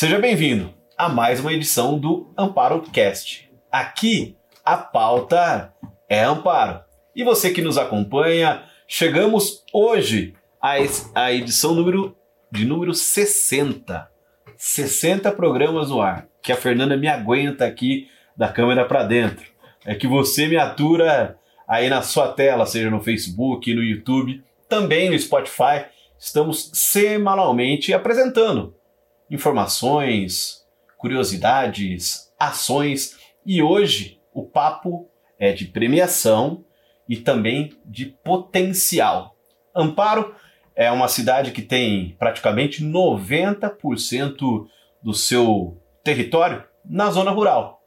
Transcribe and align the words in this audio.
Seja 0.00 0.16
bem-vindo 0.16 0.72
a 0.96 1.08
mais 1.08 1.40
uma 1.40 1.52
edição 1.52 1.98
do 1.98 2.32
Amparo 2.38 2.82
Cast. 2.82 3.50
Aqui 3.68 4.36
a 4.64 4.76
pauta 4.76 5.74
é 6.08 6.22
Amparo. 6.22 6.84
E 7.16 7.24
você 7.24 7.50
que 7.50 7.60
nos 7.60 7.76
acompanha, 7.76 8.62
chegamos 8.86 9.64
hoje 9.72 10.34
à 10.62 11.32
edição 11.32 11.74
número 11.74 12.16
de 12.48 12.64
número 12.64 12.94
60. 12.94 14.08
60 14.56 15.32
programas 15.32 15.90
no 15.90 16.00
ar, 16.00 16.28
que 16.40 16.52
a 16.52 16.56
Fernanda 16.56 16.96
me 16.96 17.08
aguenta 17.08 17.66
aqui 17.66 18.06
da 18.36 18.46
câmera 18.46 18.84
para 18.84 19.02
dentro. 19.02 19.50
É 19.84 19.96
que 19.96 20.06
você 20.06 20.46
me 20.46 20.56
atura 20.56 21.36
aí 21.66 21.88
na 21.88 22.02
sua 22.02 22.28
tela, 22.28 22.66
seja 22.66 22.88
no 22.88 23.02
Facebook, 23.02 23.74
no 23.74 23.82
YouTube, 23.82 24.44
também 24.68 25.10
no 25.10 25.18
Spotify. 25.18 25.86
Estamos 26.16 26.70
semanalmente 26.72 27.92
apresentando 27.92 28.77
informações, 29.30 30.66
curiosidades, 30.96 32.32
ações 32.38 33.18
e 33.44 33.62
hoje 33.62 34.20
o 34.32 34.42
papo 34.42 35.08
é 35.38 35.52
de 35.52 35.66
premiação 35.66 36.64
e 37.08 37.16
também 37.16 37.72
de 37.84 38.06
potencial. 38.06 39.36
Amparo 39.74 40.34
é 40.74 40.90
uma 40.90 41.08
cidade 41.08 41.52
que 41.52 41.62
tem 41.62 42.14
praticamente 42.18 42.84
90% 42.84 44.66
do 45.02 45.14
seu 45.14 45.80
território 46.04 46.64
na 46.84 47.10
zona 47.10 47.30
rural. 47.30 47.82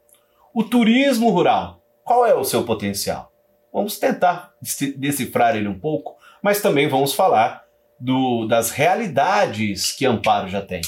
O 0.54 0.62
turismo 0.62 1.30
rural, 1.30 1.82
qual 2.04 2.26
é 2.26 2.34
o 2.34 2.44
seu 2.44 2.64
potencial? 2.64 3.32
Vamos 3.72 3.98
tentar 3.98 4.52
decifrar 4.96 5.56
ele 5.56 5.68
um 5.68 5.78
pouco, 5.78 6.16
mas 6.42 6.60
também 6.60 6.88
vamos 6.88 7.14
falar 7.14 7.64
do, 7.98 8.46
das 8.46 8.70
realidades 8.70 9.92
que 9.92 10.04
Amparo 10.04 10.48
já 10.48 10.60
tem, 10.60 10.82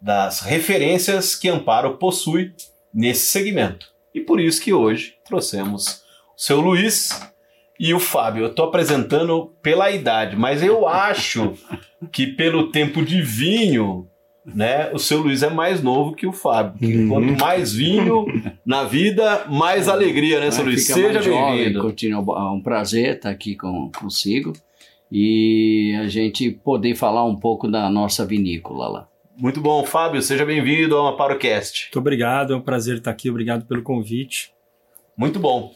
das 0.00 0.40
referências 0.40 1.34
que 1.34 1.48
Amparo 1.48 1.96
possui 1.96 2.52
nesse 2.92 3.26
segmento. 3.26 3.86
E 4.14 4.20
por 4.20 4.40
isso 4.40 4.62
que 4.62 4.72
hoje 4.72 5.14
trouxemos 5.24 6.02
o 6.36 6.42
seu 6.42 6.60
Luiz, 6.60 7.30
e 7.80 7.94
o 7.94 7.98
Fábio. 7.98 8.44
Eu 8.44 8.50
estou 8.50 8.66
apresentando 8.66 9.50
pela 9.62 9.90
idade, 9.90 10.36
mas 10.36 10.62
eu 10.62 10.86
acho 10.86 11.54
que 12.12 12.26
pelo 12.26 12.70
tempo 12.70 13.02
de 13.02 13.22
vinho, 13.22 14.06
né, 14.44 14.90
o 14.92 14.98
seu 14.98 15.22
Luiz 15.22 15.42
é 15.42 15.48
mais 15.48 15.82
novo 15.82 16.14
que 16.14 16.26
o 16.26 16.32
Fábio. 16.32 16.74
Uhum. 16.86 17.08
Quanto 17.08 17.40
mais 17.40 17.72
vinho 17.72 18.26
na 18.66 18.84
vida, 18.84 19.46
mais 19.48 19.88
é, 19.88 19.90
alegria, 19.90 20.38
né, 20.40 20.50
seu 20.50 20.62
Luiz? 20.62 20.86
Seja 20.86 21.22
bem-vindo. 21.22 21.94
É 22.12 22.50
um 22.50 22.60
prazer 22.60 23.16
estar 23.16 23.30
aqui 23.30 23.56
com, 23.56 23.90
consigo 23.98 24.52
e 25.10 25.96
a 25.98 26.06
gente 26.06 26.50
poder 26.50 26.94
falar 26.94 27.24
um 27.24 27.34
pouco 27.34 27.66
da 27.66 27.88
nossa 27.88 28.26
vinícola 28.26 28.88
lá. 28.88 29.08
Muito 29.40 29.58
bom, 29.58 29.86
Fábio, 29.86 30.20
seja 30.20 30.44
bem-vindo 30.44 30.94
ao 30.98 31.06
Aparocast. 31.06 31.84
Muito 31.84 31.98
obrigado, 31.98 32.52
é 32.52 32.56
um 32.56 32.60
prazer 32.60 32.98
estar 32.98 33.10
aqui, 33.10 33.30
obrigado 33.30 33.64
pelo 33.64 33.82
convite. 33.82 34.52
Muito 35.16 35.40
bom. 35.40 35.74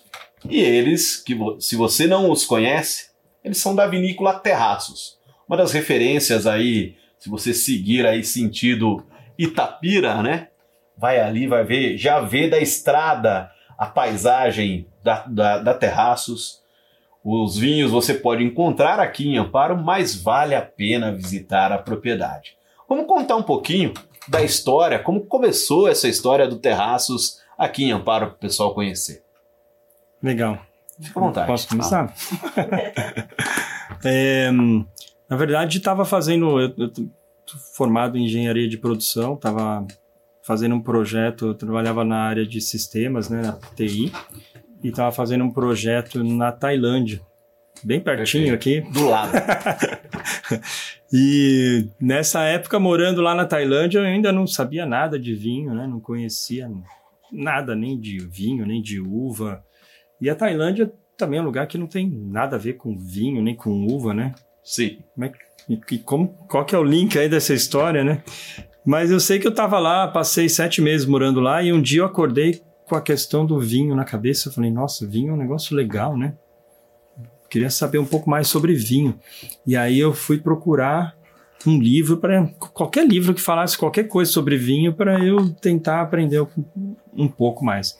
E 0.50 0.60
eles, 0.60 1.16
que 1.16 1.34
se 1.58 1.74
você 1.74 2.06
não 2.06 2.30
os 2.30 2.44
conhece, 2.44 3.08
eles 3.42 3.56
são 3.56 3.74
da 3.74 3.86
vinícola 3.86 4.38
Terraços. 4.38 5.18
Uma 5.48 5.56
das 5.56 5.72
referências 5.72 6.46
aí, 6.46 6.94
se 7.18 7.30
você 7.30 7.54
seguir 7.54 8.04
aí 8.04 8.22
sentido 8.22 9.02
Itapira, 9.38 10.22
né? 10.22 10.48
Vai 10.94 11.18
ali, 11.18 11.46
vai 11.46 11.64
ver, 11.64 11.96
já 11.96 12.20
vê 12.20 12.50
da 12.50 12.58
estrada 12.58 13.50
a 13.78 13.86
paisagem 13.86 14.86
da, 15.02 15.24
da, 15.26 15.56
da 15.56 15.72
Terraços. 15.72 16.60
Os 17.24 17.56
vinhos 17.56 17.90
você 17.90 18.12
pode 18.12 18.44
encontrar 18.44 19.00
aqui 19.00 19.26
em 19.26 19.38
Amparo, 19.38 19.74
mas 19.74 20.14
vale 20.14 20.54
a 20.54 20.60
pena 20.60 21.14
visitar 21.14 21.72
a 21.72 21.78
propriedade. 21.78 22.62
Vamos 22.88 23.06
contar 23.06 23.36
um 23.36 23.42
pouquinho 23.42 23.94
da 24.28 24.42
história, 24.42 24.98
como 24.98 25.26
começou 25.26 25.88
essa 25.88 26.08
história 26.08 26.48
do 26.48 26.56
Terraços 26.56 27.40
aqui 27.58 27.84
em 27.84 27.92
Amparo 27.92 28.26
para 28.26 28.34
o 28.34 28.38
pessoal 28.38 28.74
conhecer. 28.74 29.22
Legal. 30.22 30.58
Fica 31.00 31.18
à 31.18 31.22
vontade. 31.22 31.46
Posso 31.46 31.68
começar? 31.68 32.14
Ah. 32.56 33.28
é, 34.04 34.50
na 34.50 35.36
verdade, 35.36 35.78
estava 35.78 36.04
fazendo. 36.04 36.60
Eu, 36.60 36.72
eu 36.78 36.92
formado 37.76 38.16
em 38.16 38.24
engenharia 38.24 38.68
de 38.68 38.78
produção, 38.78 39.34
estava 39.34 39.86
fazendo 40.42 40.74
um 40.74 40.80
projeto. 40.80 41.48
Eu 41.48 41.54
trabalhava 41.54 42.04
na 42.04 42.18
área 42.18 42.46
de 42.46 42.60
sistemas, 42.60 43.28
né, 43.28 43.42
na 43.42 43.52
TI, 43.74 44.12
e 44.82 44.88
estava 44.88 45.10
fazendo 45.12 45.44
um 45.44 45.50
projeto 45.50 46.22
na 46.22 46.52
Tailândia, 46.52 47.20
bem 47.84 48.00
pertinho 48.00 48.54
aqui. 48.54 48.80
Do 48.80 49.08
lado. 49.08 49.32
e 51.12 51.88
nessa 52.00 52.42
época, 52.44 52.78
morando 52.78 53.20
lá 53.20 53.34
na 53.34 53.44
Tailândia, 53.44 53.98
eu 53.98 54.04
ainda 54.04 54.32
não 54.32 54.46
sabia 54.46 54.86
nada 54.86 55.18
de 55.18 55.34
vinho, 55.34 55.74
né? 55.74 55.86
Não 55.86 56.00
conhecia 56.00 56.70
nada, 57.32 57.74
nem 57.74 57.98
de 57.98 58.18
vinho, 58.18 58.66
nem 58.66 58.80
de 58.80 59.00
uva. 59.00 59.64
E 60.20 60.30
a 60.30 60.34
Tailândia 60.34 60.92
também 61.16 61.38
é 61.38 61.42
um 61.42 61.46
lugar 61.46 61.66
que 61.66 61.78
não 61.78 61.86
tem 61.86 62.08
nada 62.08 62.56
a 62.56 62.58
ver 62.58 62.74
com 62.74 62.96
vinho, 62.96 63.42
nem 63.42 63.54
com 63.54 63.86
uva, 63.86 64.14
né? 64.14 64.34
Sim. 64.62 64.98
Como 65.14 65.26
é, 65.26 65.32
e 65.68 65.98
como, 65.98 66.28
qual 66.48 66.64
que 66.64 66.74
é 66.74 66.78
o 66.78 66.84
link 66.84 67.18
aí 67.18 67.28
dessa 67.28 67.54
história, 67.54 68.04
né? 68.04 68.22
Mas 68.84 69.10
eu 69.10 69.18
sei 69.18 69.38
que 69.38 69.46
eu 69.46 69.50
estava 69.50 69.78
lá, 69.78 70.08
passei 70.08 70.48
sete 70.48 70.82
meses 70.82 71.06
morando 71.06 71.40
lá 71.40 71.62
e 71.62 71.72
um 71.72 71.80
dia 71.80 72.00
eu 72.00 72.04
acordei 72.04 72.60
com 72.86 72.94
a 72.94 73.00
questão 73.00 73.46
do 73.46 73.58
vinho 73.58 73.94
na 73.94 74.04
cabeça. 74.04 74.48
Eu 74.48 74.52
falei, 74.52 74.70
nossa, 74.70 75.06
vinho 75.06 75.30
é 75.30 75.32
um 75.32 75.38
negócio 75.38 75.74
legal, 75.74 76.16
né? 76.16 76.36
Queria 77.48 77.70
saber 77.70 77.98
um 77.98 78.04
pouco 78.04 78.28
mais 78.28 78.48
sobre 78.48 78.74
vinho. 78.74 79.18
E 79.66 79.76
aí 79.76 79.98
eu 79.98 80.12
fui 80.12 80.38
procurar 80.38 81.16
um 81.66 81.78
livro 81.78 82.18
para 82.18 82.46
qualquer 82.72 83.06
livro 83.06 83.32
que 83.32 83.40
falasse 83.40 83.78
qualquer 83.78 84.04
coisa 84.04 84.30
sobre 84.30 84.56
vinho 84.56 84.92
para 84.92 85.24
eu 85.24 85.48
tentar 85.50 86.02
aprender 86.02 86.46
um 87.16 87.28
pouco 87.28 87.64
mais. 87.64 87.96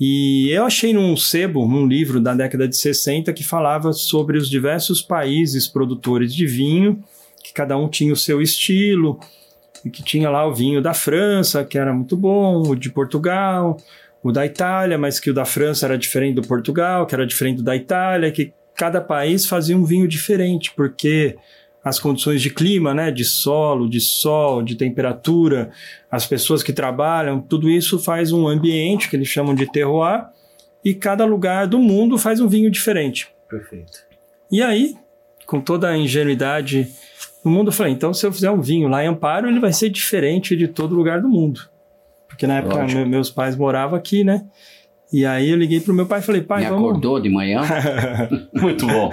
E 0.00 0.50
eu 0.50 0.64
achei 0.64 0.92
num 0.92 1.16
sebo, 1.16 1.66
num 1.66 1.86
livro 1.86 2.20
da 2.20 2.34
década 2.34 2.68
de 2.68 2.76
60, 2.76 3.32
que 3.32 3.44
falava 3.44 3.92
sobre 3.92 4.38
os 4.38 4.48
diversos 4.48 5.02
países 5.02 5.66
produtores 5.66 6.34
de 6.34 6.46
vinho, 6.46 7.02
que 7.42 7.52
cada 7.52 7.76
um 7.76 7.88
tinha 7.88 8.12
o 8.12 8.16
seu 8.16 8.40
estilo, 8.40 9.18
e 9.84 9.90
que 9.90 10.02
tinha 10.02 10.30
lá 10.30 10.46
o 10.46 10.54
vinho 10.54 10.82
da 10.82 10.94
França, 10.94 11.64
que 11.64 11.78
era 11.78 11.92
muito 11.92 12.16
bom, 12.16 12.70
o 12.70 12.74
de 12.74 12.90
Portugal, 12.90 13.76
o 14.28 14.32
da 14.32 14.44
Itália, 14.44 14.98
mas 14.98 15.20
que 15.20 15.30
o 15.30 15.34
da 15.34 15.44
França 15.44 15.86
era 15.86 15.96
diferente 15.96 16.34
do 16.34 16.42
Portugal, 16.42 17.06
que 17.06 17.14
era 17.14 17.26
diferente 17.26 17.58
do 17.58 17.62
da 17.62 17.76
Itália, 17.76 18.30
que 18.30 18.52
cada 18.74 19.00
país 19.00 19.46
fazia 19.46 19.76
um 19.76 19.84
vinho 19.84 20.06
diferente, 20.06 20.72
porque 20.74 21.36
as 21.82 22.00
condições 22.00 22.42
de 22.42 22.50
clima, 22.50 22.92
né, 22.92 23.10
de 23.10 23.24
solo, 23.24 23.88
de 23.88 24.00
sol, 24.00 24.62
de 24.62 24.74
temperatura, 24.74 25.70
as 26.10 26.26
pessoas 26.26 26.62
que 26.62 26.72
trabalham, 26.72 27.40
tudo 27.40 27.70
isso 27.70 27.98
faz 27.98 28.32
um 28.32 28.48
ambiente 28.48 29.08
que 29.08 29.14
eles 29.14 29.28
chamam 29.28 29.54
de 29.54 29.70
terroir, 29.70 30.26
e 30.84 30.94
cada 30.94 31.24
lugar 31.24 31.66
do 31.66 31.78
mundo 31.78 32.18
faz 32.18 32.40
um 32.40 32.48
vinho 32.48 32.70
diferente. 32.70 33.28
Perfeito. 33.48 34.04
E 34.50 34.62
aí, 34.62 34.96
com 35.46 35.60
toda 35.60 35.88
a 35.88 35.96
ingenuidade 35.96 36.88
do 37.42 37.50
mundo, 37.50 37.68
eu 37.68 37.72
falei, 37.72 37.92
então 37.92 38.12
se 38.12 38.26
eu 38.26 38.32
fizer 38.32 38.50
um 38.50 38.60
vinho 38.60 38.88
lá 38.88 39.04
em 39.04 39.08
Amparo, 39.08 39.48
ele 39.48 39.60
vai 39.60 39.72
ser 39.72 39.88
diferente 39.88 40.56
de 40.56 40.66
todo 40.66 40.94
lugar 40.94 41.20
do 41.20 41.28
mundo. 41.28 41.60
Porque 42.28 42.46
na 42.46 42.58
época 42.58 42.86
meus 43.06 43.30
pais 43.30 43.56
moravam 43.56 43.96
aqui, 43.96 44.24
né? 44.24 44.44
E 45.12 45.24
aí 45.24 45.50
eu 45.50 45.56
liguei 45.56 45.80
pro 45.80 45.94
meu 45.94 46.06
pai 46.06 46.18
e 46.18 46.22
falei, 46.22 46.42
pai, 46.42 46.64
Me 46.64 46.70
vamos... 46.70 46.90
acordou 46.90 47.20
de 47.20 47.28
manhã? 47.28 47.62
Muito 48.52 48.86
bom. 48.86 49.10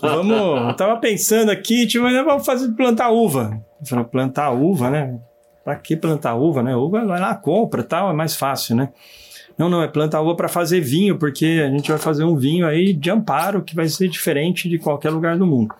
vamos... 0.00 0.68
Eu 0.68 0.74
tava 0.74 0.96
pensando 0.96 1.50
aqui, 1.50 1.86
tipo, 1.86 2.04
vamos 2.04 2.46
fazer 2.46 2.72
plantar 2.72 3.10
uva. 3.10 3.62
Eu 3.80 3.86
falei, 3.86 4.04
plantar 4.04 4.50
uva, 4.52 4.90
né? 4.90 5.18
Pra 5.62 5.76
que 5.76 5.96
plantar 5.96 6.34
uva, 6.36 6.62
né? 6.62 6.74
Uva 6.74 7.04
vai 7.04 7.20
lá, 7.20 7.34
compra 7.34 7.82
tal, 7.82 8.10
é 8.10 8.14
mais 8.14 8.34
fácil, 8.34 8.76
né? 8.76 8.88
Não, 9.58 9.68
não, 9.68 9.82
é 9.82 9.88
plantar 9.88 10.20
uva 10.20 10.34
para 10.34 10.48
fazer 10.48 10.80
vinho, 10.80 11.18
porque 11.18 11.62
a 11.64 11.70
gente 11.70 11.90
vai 11.90 11.98
fazer 11.98 12.24
um 12.24 12.36
vinho 12.36 12.66
aí 12.66 12.92
de 12.92 13.10
amparo 13.10 13.62
que 13.62 13.74
vai 13.74 13.88
ser 13.88 14.08
diferente 14.08 14.68
de 14.68 14.78
qualquer 14.78 15.10
lugar 15.10 15.36
do 15.36 15.46
mundo. 15.46 15.74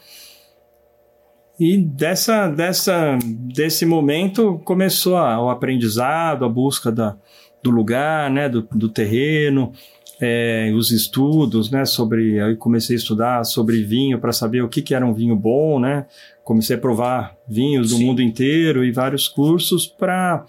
E 1.58 1.78
dessa, 1.78 2.48
dessa, 2.48 3.18
desse 3.24 3.86
momento 3.86 4.60
começou 4.64 5.16
a, 5.16 5.42
o 5.42 5.48
aprendizado, 5.48 6.44
a 6.44 6.48
busca 6.48 6.92
da, 6.92 7.16
do 7.62 7.70
lugar, 7.70 8.30
né, 8.30 8.48
do, 8.48 8.62
do 8.72 8.88
terreno, 8.88 9.72
é, 10.20 10.70
os 10.74 10.90
estudos, 10.90 11.70
né, 11.70 11.84
sobre, 11.84 12.40
aí 12.40 12.56
comecei 12.56 12.96
a 12.96 12.98
estudar 12.98 13.44
sobre 13.44 13.82
vinho 13.82 14.18
para 14.18 14.32
saber 14.32 14.62
o 14.62 14.68
que, 14.68 14.82
que 14.82 14.94
era 14.94 15.06
um 15.06 15.14
vinho 15.14 15.34
bom, 15.34 15.80
né, 15.80 16.06
comecei 16.44 16.76
a 16.76 16.78
provar 16.78 17.36
vinhos 17.48 17.90
do 17.90 17.98
mundo 17.98 18.22
inteiro 18.22 18.84
e 18.84 18.92
vários 18.92 19.26
cursos 19.26 19.86
para 19.86 20.44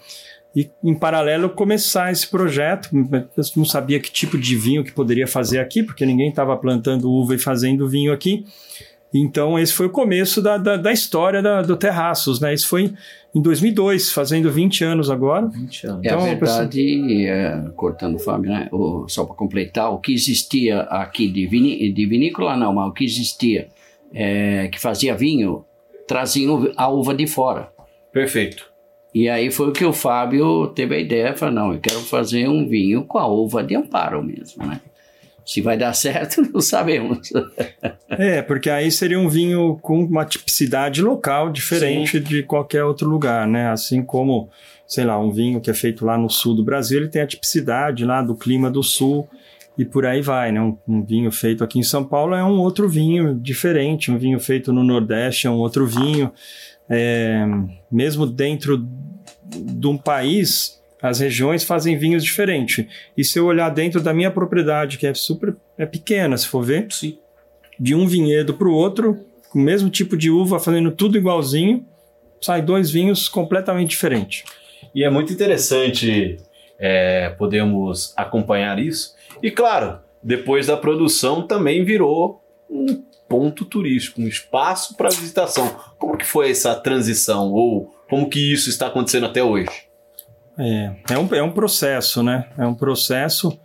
e 0.56 0.70
em 0.82 0.94
paralelo 0.94 1.50
começar 1.50 2.10
esse 2.10 2.26
projeto. 2.26 2.88
Eu 3.36 3.44
não 3.54 3.64
sabia 3.64 4.00
que 4.00 4.10
tipo 4.10 4.38
de 4.38 4.56
vinho 4.56 4.82
que 4.82 4.90
poderia 4.90 5.26
fazer 5.26 5.58
aqui, 5.60 5.82
porque 5.82 6.06
ninguém 6.06 6.30
estava 6.30 6.56
plantando 6.56 7.10
uva 7.10 7.34
e 7.34 7.38
fazendo 7.38 7.88
vinho 7.88 8.12
aqui. 8.12 8.44
Então, 9.12 9.58
esse 9.58 9.72
foi 9.72 9.86
o 9.86 9.90
começo 9.90 10.42
da, 10.42 10.58
da, 10.58 10.76
da 10.76 10.92
história 10.92 11.42
da, 11.42 11.62
do 11.62 11.76
Terraços, 11.76 12.40
né? 12.40 12.52
Isso 12.52 12.68
foi 12.68 12.92
em 13.34 13.40
2002, 13.40 14.12
fazendo 14.12 14.50
20 14.50 14.84
anos 14.84 15.10
agora. 15.10 15.46
20 15.46 15.86
anos. 15.86 16.00
Então, 16.04 16.20
é 16.20 16.32
a 16.32 16.34
verdade, 16.34 17.26
é, 17.26 17.64
cortando 17.74 18.16
o 18.16 18.18
Fábio, 18.18 18.50
né? 18.50 18.68
O, 18.70 19.08
só 19.08 19.24
para 19.24 19.34
completar, 19.34 19.92
o 19.92 19.98
que 19.98 20.12
existia 20.12 20.80
aqui 20.82 21.28
de, 21.28 21.46
vini, 21.46 21.90
de 21.90 22.06
vinícola, 22.06 22.56
não, 22.56 22.74
mas 22.74 22.88
o 22.88 22.92
que 22.92 23.04
existia 23.04 23.68
é, 24.12 24.68
que 24.68 24.78
fazia 24.78 25.14
vinho, 25.14 25.64
traziam 26.06 26.70
a 26.76 26.88
uva 26.88 27.14
de 27.14 27.26
fora. 27.26 27.70
Perfeito. 28.12 28.66
E 29.14 29.28
aí 29.28 29.50
foi 29.50 29.68
o 29.68 29.72
que 29.72 29.84
o 29.84 29.92
Fábio 29.92 30.68
teve 30.68 30.94
a 30.94 30.98
ideia, 30.98 31.36
falou, 31.36 31.54
não, 31.54 31.72
eu 31.72 31.80
quero 31.80 32.00
fazer 32.00 32.48
um 32.48 32.68
vinho 32.68 33.04
com 33.04 33.18
a 33.18 33.26
uva 33.26 33.62
de 33.62 33.74
amparo 33.74 34.22
mesmo, 34.22 34.66
né? 34.66 34.80
Se 35.48 35.62
vai 35.62 35.78
dar 35.78 35.94
certo, 35.94 36.42
não 36.52 36.60
sabemos. 36.60 37.32
é, 38.10 38.42
porque 38.42 38.68
aí 38.68 38.92
seria 38.92 39.18
um 39.18 39.30
vinho 39.30 39.78
com 39.80 40.04
uma 40.04 40.26
tipicidade 40.26 41.00
local 41.00 41.50
diferente 41.50 42.18
Sim. 42.18 42.22
de 42.22 42.42
qualquer 42.42 42.84
outro 42.84 43.08
lugar, 43.08 43.48
né? 43.48 43.70
Assim 43.70 44.02
como, 44.02 44.50
sei 44.86 45.06
lá, 45.06 45.18
um 45.18 45.30
vinho 45.30 45.58
que 45.58 45.70
é 45.70 45.74
feito 45.74 46.04
lá 46.04 46.18
no 46.18 46.28
sul 46.28 46.54
do 46.54 46.62
Brasil, 46.62 46.98
ele 46.98 47.08
tem 47.08 47.22
a 47.22 47.26
tipicidade 47.26 48.04
lá 48.04 48.20
do 48.20 48.36
clima 48.36 48.70
do 48.70 48.82
sul 48.82 49.26
e 49.78 49.86
por 49.86 50.04
aí 50.04 50.20
vai, 50.20 50.52
né? 50.52 50.60
Um, 50.60 50.76
um, 50.86 51.02
vinho 51.02 51.32
feito 51.32 51.64
aqui 51.64 51.78
em 51.78 51.82
São 51.82 52.04
Paulo 52.04 52.34
é 52.34 52.44
um 52.44 52.58
outro 52.58 52.86
vinho 52.86 53.34
diferente, 53.34 54.10
um 54.10 54.18
vinho 54.18 54.38
feito 54.38 54.70
no 54.70 54.84
Nordeste 54.84 55.46
é 55.46 55.50
um 55.50 55.56
outro 55.56 55.86
vinho. 55.86 56.30
É, 56.90 57.42
mesmo 57.90 58.26
dentro 58.26 58.86
de 59.46 59.86
um 59.86 59.96
país, 59.96 60.77
as 61.00 61.20
regiões 61.20 61.64
fazem 61.64 61.96
vinhos 61.96 62.24
diferentes. 62.24 62.86
E 63.16 63.24
se 63.24 63.38
eu 63.38 63.46
olhar 63.46 63.68
dentro 63.70 64.00
da 64.00 64.12
minha 64.12 64.30
propriedade, 64.30 64.98
que 64.98 65.06
é 65.06 65.14
super 65.14 65.56
é 65.76 65.86
pequena, 65.86 66.36
se 66.36 66.46
for 66.46 66.62
ver, 66.62 66.86
Sim. 66.90 67.18
de 67.78 67.94
um 67.94 68.06
vinhedo 68.06 68.54
para 68.54 68.68
o 68.68 68.74
outro, 68.74 69.24
com 69.50 69.58
o 69.58 69.62
mesmo 69.62 69.88
tipo 69.88 70.16
de 70.16 70.30
uva, 70.30 70.58
fazendo 70.58 70.90
tudo 70.90 71.16
igualzinho, 71.16 71.86
sai 72.40 72.62
dois 72.62 72.90
vinhos 72.90 73.28
completamente 73.28 73.90
diferentes. 73.90 74.44
E 74.94 75.04
é 75.04 75.10
muito 75.10 75.32
interessante 75.32 76.38
é, 76.78 77.30
podemos 77.30 78.12
acompanhar 78.16 78.78
isso. 78.78 79.14
E 79.42 79.50
claro, 79.50 79.98
depois 80.22 80.66
da 80.66 80.76
produção 80.76 81.46
também 81.46 81.84
virou 81.84 82.42
um 82.70 83.02
ponto 83.28 83.64
turístico, 83.64 84.20
um 84.20 84.28
espaço 84.28 84.96
para 84.96 85.10
visitação. 85.10 85.76
Como 85.98 86.16
que 86.16 86.24
foi 86.24 86.50
essa 86.50 86.74
transição 86.74 87.52
ou 87.52 87.94
como 88.08 88.28
que 88.28 88.52
isso 88.52 88.70
está 88.70 88.86
acontecendo 88.86 89.26
até 89.26 89.42
hoje? 89.42 89.87
É, 90.58 90.90
é 91.10 91.18
um, 91.18 91.34
é 91.34 91.42
um 91.42 91.52
processo, 91.52 92.22
né? 92.22 92.46
É 92.58 92.66
um 92.66 92.74
processo 92.74 93.56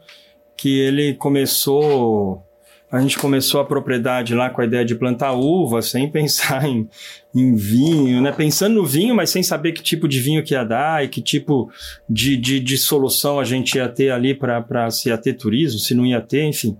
que 0.56 0.80
ele 0.80 1.16
começou. 1.16 2.46
A 2.92 3.02
gente 3.02 3.18
começou 3.18 3.60
a 3.60 3.66
propriedade 3.66 4.36
lá 4.36 4.52
com 4.52 4.62
a 4.62 4.66
ideia 4.66 4.86
de 4.86 4.94
plantar 4.94 5.32
uva, 5.32 5.82
sem 5.82 6.08
pensar 6.08 6.64
em, 6.70 6.88
em 7.34 7.56
vinho, 7.56 8.22
né? 8.22 8.32
Pensando 8.32 8.76
no 8.76 8.86
vinho, 8.86 9.16
mas 9.16 9.32
sem 9.32 9.42
saber 9.42 9.72
que 9.72 9.82
tipo 9.82 10.08
de 10.08 10.20
vinho 10.20 10.44
que 10.44 10.54
ia 10.54 10.64
dar 10.64 11.04
e 11.04 11.08
que 11.08 11.20
tipo 11.20 11.72
de, 12.08 12.38
de, 12.38 12.60
de 12.60 12.78
solução 12.78 13.40
a 13.40 13.44
gente 13.44 13.76
ia 13.76 13.90
ter 13.90 14.12
ali 14.12 14.36
para 14.36 14.92
se 14.92 15.10
ia 15.10 15.18
ter 15.18 15.34
turismo, 15.34 15.80
se 15.80 15.96
não 15.96 16.06
ia 16.06 16.22
ter, 16.22 16.44
enfim. 16.44 16.78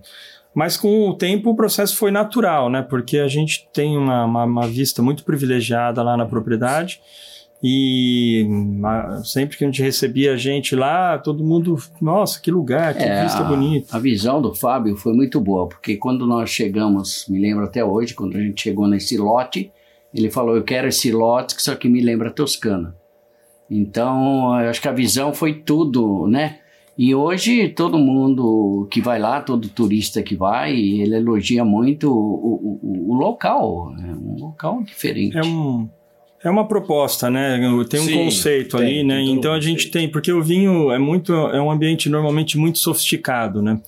Mas 0.54 0.76
com 0.76 1.08
o 1.08 1.14
tempo 1.14 1.50
o 1.50 1.56
processo 1.56 1.96
foi 1.96 2.12
natural, 2.12 2.70
né? 2.70 2.82
Porque 2.82 3.18
a 3.18 3.26
gente 3.26 3.68
tem 3.72 3.98
uma, 3.98 4.24
uma, 4.24 4.44
uma 4.44 4.68
vista 4.68 5.02
muito 5.02 5.24
privilegiada 5.24 6.00
lá 6.00 6.16
na 6.16 6.24
propriedade 6.24 7.00
e 7.66 8.46
sempre 9.24 9.56
que 9.56 9.64
a 9.64 9.66
gente 9.66 9.80
recebia 9.80 10.36
gente 10.36 10.76
lá, 10.76 11.16
todo 11.16 11.42
mundo, 11.42 11.78
nossa, 11.98 12.38
que 12.38 12.50
lugar, 12.50 12.92
que 12.92 13.02
é, 13.02 13.22
vista 13.22 13.38
a, 13.38 13.44
bonita. 13.44 13.96
A 13.96 13.98
visão 13.98 14.42
do 14.42 14.54
Fábio 14.54 14.94
foi 14.98 15.14
muito 15.14 15.40
boa, 15.40 15.66
porque 15.66 15.96
quando 15.96 16.26
nós 16.26 16.50
chegamos, 16.50 17.24
me 17.26 17.40
lembro 17.40 17.64
até 17.64 17.82
hoje, 17.82 18.12
quando 18.12 18.36
a 18.36 18.40
gente 18.40 18.60
chegou 18.60 18.86
nesse 18.86 19.16
lote, 19.16 19.72
ele 20.12 20.30
falou: 20.30 20.54
Eu 20.54 20.62
quero 20.62 20.88
esse 20.88 21.10
lote, 21.10 21.54
só 21.56 21.74
que 21.74 21.88
me 21.88 22.02
lembra 22.02 22.30
Toscana. 22.30 22.94
Então, 23.70 24.52
acho 24.52 24.82
que 24.82 24.88
a 24.88 24.92
visão 24.92 25.32
foi 25.32 25.54
tudo, 25.54 26.26
né? 26.26 26.58
E 26.98 27.14
hoje 27.14 27.70
todo 27.70 27.96
mundo 27.96 28.86
que 28.90 29.00
vai 29.00 29.18
lá, 29.18 29.40
todo 29.40 29.70
turista 29.70 30.22
que 30.22 30.36
vai, 30.36 30.76
ele 30.76 31.16
elogia 31.16 31.64
muito 31.64 32.12
o, 32.12 32.78
o, 32.82 33.10
o 33.10 33.14
local, 33.14 33.90
é 33.98 34.12
um 34.12 34.36
local 34.38 34.82
diferente. 34.82 35.38
É 35.38 35.42
um 35.42 35.88
é 36.44 36.50
uma 36.50 36.68
proposta, 36.68 37.30
né? 37.30 37.58
Tem 37.88 38.00
um 38.00 38.04
Sim, 38.04 38.24
conceito 38.24 38.76
tem, 38.76 38.86
ali, 38.86 39.04
né? 39.04 39.22
Então 39.22 39.54
a 39.54 39.60
gente 39.60 39.90
tem, 39.90 40.08
porque 40.10 40.30
o 40.30 40.42
vinho 40.42 40.92
é 40.92 40.98
muito, 40.98 41.32
é 41.32 41.60
um 41.60 41.70
ambiente 41.70 42.10
normalmente 42.10 42.58
muito 42.58 42.78
sofisticado, 42.78 43.62
né? 43.62 43.80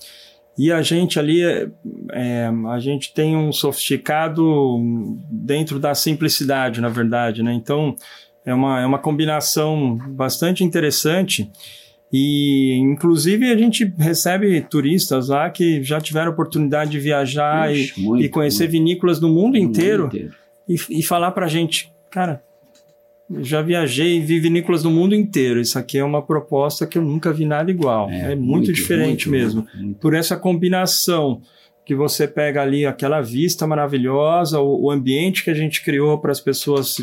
E 0.58 0.72
a 0.72 0.80
gente 0.80 1.18
ali, 1.18 1.44
é, 1.44 1.68
é, 2.12 2.50
a 2.70 2.78
gente 2.80 3.12
tem 3.12 3.36
um 3.36 3.52
sofisticado 3.52 4.80
dentro 5.30 5.78
da 5.78 5.94
simplicidade, 5.94 6.80
na 6.80 6.88
verdade, 6.88 7.42
né? 7.42 7.52
Então 7.52 7.94
é 8.42 8.54
uma, 8.54 8.80
é 8.80 8.86
uma 8.86 8.98
combinação 8.98 9.98
bastante 10.08 10.64
interessante. 10.64 11.50
E, 12.10 12.78
inclusive, 12.78 13.50
a 13.50 13.56
gente 13.58 13.92
recebe 13.98 14.62
turistas 14.62 15.28
lá 15.28 15.50
que 15.50 15.82
já 15.82 16.00
tiveram 16.00 16.30
oportunidade 16.30 16.92
de 16.92 17.00
viajar 17.00 17.70
Ixi, 17.70 18.00
e, 18.00 18.02
muito, 18.02 18.24
e, 18.24 18.28
conhecer 18.30 18.62
muito. 18.62 18.72
vinícolas 18.72 19.20
do 19.20 19.28
mundo 19.28 19.58
inteiro, 19.58 20.04
mundo 20.04 20.16
inteiro. 20.16 20.34
E, 20.66 21.00
e 21.00 21.02
falar 21.02 21.32
pra 21.32 21.48
gente, 21.48 21.92
cara, 22.10 22.45
já 23.40 23.60
viajei 23.60 24.16
e 24.16 24.20
vi 24.20 24.38
vinícolas 24.38 24.82
do 24.82 24.90
mundo 24.90 25.14
inteiro. 25.14 25.60
Isso 25.60 25.78
aqui 25.78 25.98
é 25.98 26.04
uma 26.04 26.22
proposta 26.22 26.86
que 26.86 26.96
eu 26.96 27.02
nunca 27.02 27.32
vi 27.32 27.44
nada 27.44 27.70
igual. 27.70 28.10
É, 28.10 28.32
é 28.32 28.36
muito, 28.36 28.46
muito, 28.46 28.72
diferente 28.72 29.28
muito, 29.28 29.44
mesmo. 29.44 29.66
Muito, 29.74 29.98
Por 29.98 30.14
essa 30.14 30.36
combinação 30.36 31.40
que 31.84 31.94
você 31.94 32.26
pega 32.26 32.62
ali 32.62 32.84
aquela 32.84 33.20
vista 33.20 33.66
maravilhosa, 33.66 34.60
o, 34.60 34.84
o 34.84 34.90
ambiente 34.90 35.44
que 35.44 35.50
a 35.50 35.54
gente 35.54 35.84
criou 35.84 36.18
para 36.18 36.32
as 36.32 36.40
pessoas 36.40 36.96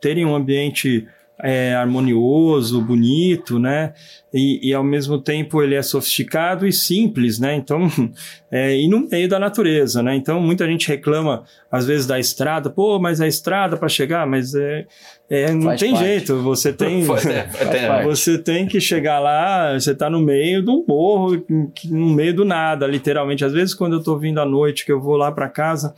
terem 0.00 0.24
um 0.24 0.34
ambiente 0.34 1.06
é, 1.42 1.74
harmonioso, 1.74 2.80
bonito, 2.80 3.58
né? 3.58 3.92
E, 4.32 4.68
e, 4.68 4.74
ao 4.74 4.84
mesmo 4.84 5.18
tempo 5.20 5.62
ele 5.62 5.74
é 5.74 5.82
sofisticado 5.82 6.66
e 6.66 6.72
simples, 6.72 7.38
né? 7.38 7.54
Então, 7.54 7.88
é, 8.50 8.76
e 8.76 8.88
no 8.88 9.08
meio 9.08 9.28
da 9.28 9.38
natureza, 9.38 10.02
né? 10.02 10.14
Então 10.14 10.40
muita 10.40 10.66
gente 10.66 10.88
reclama 10.88 11.44
às 11.70 11.86
vezes 11.86 12.06
da 12.06 12.18
estrada, 12.20 12.70
pô, 12.70 12.98
mas 13.00 13.20
a 13.20 13.26
estrada 13.26 13.76
para 13.76 13.88
chegar, 13.88 14.26
mas 14.26 14.54
é, 14.54 14.86
é 15.28 15.52
não 15.52 15.62
Faz 15.62 15.80
tem 15.80 15.92
parte. 15.92 16.04
jeito, 16.04 16.40
você 16.40 16.72
tem, 16.74 17.04
é, 17.04 18.02
você 18.04 18.38
tem 18.38 18.66
que 18.66 18.80
chegar 18.80 19.18
lá, 19.18 19.72
você 19.78 19.90
está 19.90 20.08
no 20.08 20.20
meio 20.20 20.62
de 20.62 20.70
um 20.70 20.84
morro, 20.86 21.44
no 21.84 22.10
meio 22.10 22.34
do 22.34 22.44
nada, 22.44 22.86
literalmente. 22.86 23.44
Às 23.44 23.52
vezes 23.52 23.74
quando 23.74 23.94
eu 23.94 23.98
estou 23.98 24.18
vindo 24.18 24.40
à 24.40 24.44
noite 24.44 24.84
que 24.84 24.92
eu 24.92 25.00
vou 25.00 25.16
lá 25.16 25.32
para 25.32 25.48
casa 25.48 25.94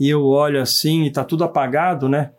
e 0.00 0.08
eu 0.08 0.24
olho 0.24 0.60
assim 0.60 1.04
e 1.04 1.10
tá 1.10 1.24
tudo 1.24 1.44
apagado, 1.44 2.08
né? 2.08 2.30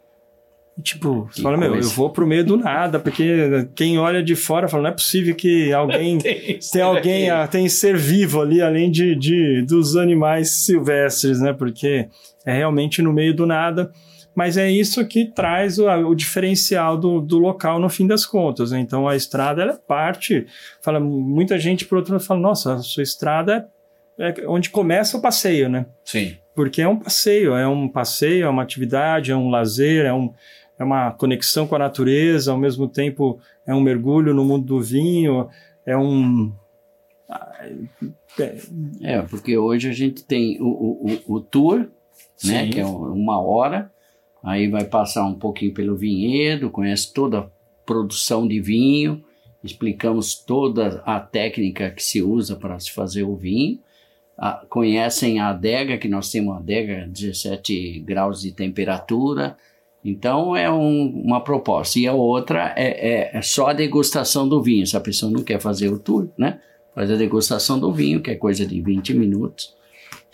Tipo, 0.81 1.29
você 1.31 1.41
fala, 1.41 1.57
meu, 1.57 1.75
eu 1.75 1.83
vou 1.89 2.09
pro 2.09 2.27
meio 2.27 2.43
do 2.43 2.57
nada, 2.57 2.99
porque 2.99 3.67
quem 3.75 3.97
olha 3.97 4.23
de 4.23 4.35
fora 4.35 4.67
fala, 4.67 4.83
não 4.83 4.89
é 4.89 4.93
possível 4.93 5.35
que 5.35 5.71
alguém 5.73 6.17
tem, 6.19 6.59
tem 6.59 6.81
alguém, 6.81 7.29
ah, 7.29 7.47
tem 7.47 7.67
ser 7.69 7.97
vivo 7.97 8.41
ali, 8.41 8.61
além 8.61 8.89
de, 8.91 9.15
de 9.15 9.63
dos 9.67 9.95
animais 9.95 10.65
silvestres, 10.65 11.39
né? 11.39 11.53
Porque 11.53 12.07
é 12.45 12.53
realmente 12.53 13.01
no 13.01 13.13
meio 13.13 13.33
do 13.33 13.45
nada. 13.45 13.91
Mas 14.35 14.57
é 14.57 14.71
isso 14.71 15.05
que 15.05 15.25
traz 15.25 15.79
o, 15.79 15.89
o 15.89 16.15
diferencial 16.15 16.97
do, 16.97 17.19
do 17.19 17.37
local 17.37 17.79
no 17.79 17.89
fim 17.89 18.07
das 18.07 18.25
contas. 18.25 18.71
Né? 18.71 18.79
Então 18.79 19.07
a 19.07 19.15
estrada 19.15 19.61
ela 19.61 19.73
é 19.73 19.77
parte. 19.77 20.45
Fala, 20.81 20.99
muita 20.99 21.59
gente 21.59 21.85
por 21.85 21.97
outro 21.97 22.13
lado 22.13 22.23
fala, 22.23 22.39
nossa, 22.39 22.75
a 22.75 22.77
sua 22.79 23.03
estrada 23.03 23.67
é, 24.17 24.41
é 24.41 24.47
onde 24.47 24.69
começa 24.69 25.17
o 25.17 25.21
passeio, 25.21 25.67
né? 25.67 25.85
Sim. 26.05 26.37
Porque 26.55 26.81
é 26.81 26.87
um 26.87 26.97
passeio, 26.97 27.53
é 27.55 27.67
um 27.67 27.87
passeio, 27.87 28.45
é 28.45 28.49
uma 28.49 28.63
atividade, 28.63 29.31
é 29.31 29.35
um 29.35 29.49
lazer, 29.49 30.05
é 30.05 30.13
um, 30.13 30.33
é 30.79 30.83
uma 30.83 31.11
conexão 31.11 31.67
com 31.67 31.75
a 31.75 31.79
natureza, 31.79 32.53
ao 32.53 32.57
mesmo 32.57 32.87
tempo 32.87 33.37
é 33.67 33.75
um 33.75 33.81
mergulho 33.81 34.33
no 34.33 34.45
mundo 34.45 34.65
do 34.65 34.81
vinho, 34.81 35.49
é 35.85 35.95
um. 35.97 36.53
É, 39.01 39.21
porque 39.23 39.57
hoje 39.57 39.89
a 39.89 39.91
gente 39.91 40.23
tem 40.23 40.57
o, 40.61 40.65
o, 40.65 41.35
o 41.35 41.41
tour, 41.41 41.89
né, 42.43 42.69
que 42.69 42.79
é 42.79 42.85
uma 42.85 43.41
hora, 43.41 43.91
aí 44.41 44.69
vai 44.69 44.85
passar 44.85 45.25
um 45.25 45.35
pouquinho 45.35 45.73
pelo 45.73 45.97
vinhedo, 45.97 46.69
conhece 46.69 47.13
toda 47.13 47.39
a 47.39 47.47
produção 47.85 48.47
de 48.47 48.61
vinho, 48.61 49.23
explicamos 49.61 50.35
toda 50.35 51.03
a 51.05 51.19
técnica 51.19 51.91
que 51.91 52.01
se 52.01 52.21
usa 52.21 52.55
para 52.55 52.79
se 52.79 52.91
fazer 52.91 53.23
o 53.23 53.35
vinho, 53.35 53.79
a, 54.37 54.65
conhecem 54.69 55.41
a 55.41 55.49
adega, 55.49 55.97
que 55.97 56.07
nós 56.07 56.31
temos 56.31 56.53
uma 56.53 56.59
adega 56.59 57.05
17 57.07 57.99
graus 57.99 58.41
de 58.41 58.53
temperatura, 58.53 59.57
então 60.03 60.55
é 60.55 60.71
um, 60.71 61.07
uma 61.25 61.41
proposta. 61.41 61.99
E 61.99 62.07
a 62.07 62.13
outra 62.13 62.73
é, 62.75 63.33
é, 63.33 63.37
é, 63.37 63.41
só 63.41 63.67
a 63.67 63.73
degustação 63.73 64.47
do 64.47 64.61
vinho. 64.61 64.87
Se 64.87 64.95
a 64.95 65.01
pessoa 65.01 65.31
não 65.31 65.43
quer 65.43 65.59
fazer 65.59 65.89
o 65.89 65.99
tour, 65.99 66.29
né? 66.37 66.59
Faz 66.95 67.11
a 67.11 67.15
degustação 67.15 67.79
do 67.79 67.91
vinho, 67.91 68.21
que 68.21 68.31
é 68.31 68.35
coisa 68.35 68.65
de 68.65 68.81
20 68.81 69.13
minutos. 69.13 69.75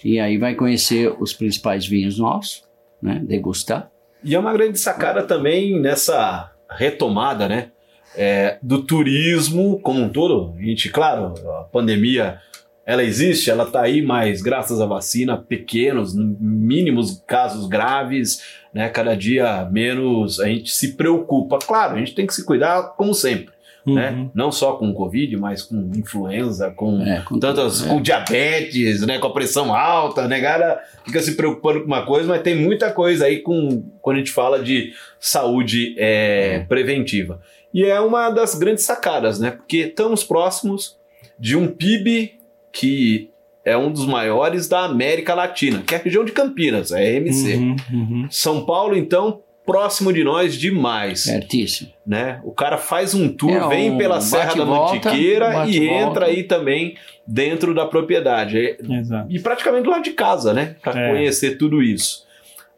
E 0.03 0.19
aí 0.19 0.38
vai 0.38 0.55
conhecer 0.55 1.13
os 1.19 1.34
principais 1.34 1.86
vinhos 1.86 2.19
nossos, 2.19 2.63
né? 3.01 3.22
Degustar. 3.25 3.91
E 4.24 4.36
é 4.36 4.39
uma 4.39 4.53
grande 4.53 4.79
sacada 4.79 5.24
também 5.24 5.79
nessa 5.79 6.51
retomada, 6.69 7.48
né? 7.48 7.72
É, 8.15 8.57
do 8.62 8.84
turismo 8.84 9.79
como 9.79 10.01
um 10.01 10.10
todo. 10.10 10.55
A 10.57 10.62
gente, 10.62 10.89
claro, 10.89 11.34
a 11.60 11.63
pandemia 11.63 12.39
ela 12.86 13.03
existe, 13.03 13.50
ela 13.50 13.63
está 13.63 13.81
aí, 13.81 14.01
mas 14.01 14.41
graças 14.41 14.79
à 14.79 14.86
vacina, 14.86 15.36
pequenos, 15.36 16.13
mínimos 16.15 17.24
casos 17.25 17.67
graves, 17.67 18.43
né? 18.75 18.89
Cada 18.89 19.15
dia 19.15 19.65
menos 19.72 20.41
a 20.41 20.48
gente 20.48 20.70
se 20.70 20.98
preocupa. 20.98 21.58
Claro, 21.60 21.96
a 21.96 21.98
gente 21.98 22.13
tem 22.13 22.27
que 22.27 22.34
se 22.34 22.44
cuidar 22.44 22.94
como 22.98 23.13
sempre, 23.13 23.53
né? 23.86 24.10
uhum. 24.10 24.24
né? 24.24 24.29
Não 24.36 24.51
só 24.51 24.74
com 24.74 24.94
Covid, 24.94 25.38
mas 25.38 25.63
com 25.63 25.91
influenza, 25.96 26.70
com, 26.72 27.01
é, 27.01 27.22
com 27.22 27.39
tantas, 27.39 27.86
é. 27.86 27.88
com 27.88 28.01
diabetes, 28.01 29.00
né? 29.05 29.17
Com 29.17 29.27
a 29.27 29.34
pressão 29.34 29.74
alta, 29.74 30.27
né? 30.27 30.41
Cara 30.41 30.84
fica 31.05 31.22
se 31.22 31.38
preocupando 31.38 31.79
com 31.79 31.88
uma 31.88 32.05
coisa, 32.05 32.27
mas 32.27 32.41
tem 32.41 32.53
muita 32.53 32.91
coisa 32.91 33.25
aí 33.25 33.39
com 33.39 33.82
quando 34.01 34.17
a 34.17 34.20
gente 34.20 34.32
fala 34.32 34.62
de 34.62 34.91
saúde 35.22 35.96
é, 35.98 36.55
é. 36.55 36.60
preventiva. 36.60 37.39
E 37.74 37.82
é 37.86 38.00
uma 38.01 38.29
das 38.29 38.55
grandes 38.55 38.84
sacadas, 38.84 39.39
né? 39.39 39.51
Porque 39.51 39.77
estamos 39.77 40.22
próximos 40.22 40.98
de 41.39 41.55
um 41.55 41.67
PIB 41.67 42.34
que 42.74 43.29
é 43.65 43.75
um 43.75 43.91
dos 43.91 44.05
maiores 44.05 44.67
da 44.67 44.86
América 44.86 45.34
Latina, 45.34 45.81
que 45.86 45.95
é 45.95 45.98
a 45.98 46.01
região 46.01 46.24
de 46.24 46.31
Campinas, 46.31 46.91
a 46.91 47.03
EMC. 47.03 47.55
Uhum, 47.55 47.75
uhum. 47.91 48.27
São 48.29 48.63
Paulo, 48.63 48.95
então, 48.95 49.41
próximo 49.65 50.13
de 50.13 50.24
nós 50.24 50.55
demais. 50.55 51.24
Certíssimo. 51.24 51.89
Né? 52.05 52.39
O 52.43 52.51
cara 52.51 52.77
faz 52.77 53.15
um 53.15 53.27
tour, 53.27 53.51
é 53.51 53.67
vem 53.67 53.98
pela 53.98 54.22
Serra 54.22 54.53
da 54.53 54.65
Mantiqueira 54.65 55.67
e 55.67 55.89
entra 55.89 56.27
aí 56.27 56.43
também 56.43 56.95
dentro 57.25 57.74
da 57.74 57.88
propriedade. 57.88 58.57
É, 58.57 58.77
Exato. 58.79 59.27
E 59.29 59.39
praticamente 59.39 59.84
do 59.86 59.89
lado 59.89 60.03
de 60.03 60.12
casa, 60.12 60.53
né? 60.53 60.75
Para 60.84 61.01
é. 61.01 61.10
conhecer 61.10 61.57
tudo 61.57 61.81
isso. 61.81 62.24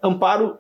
Amparo, 0.02 0.58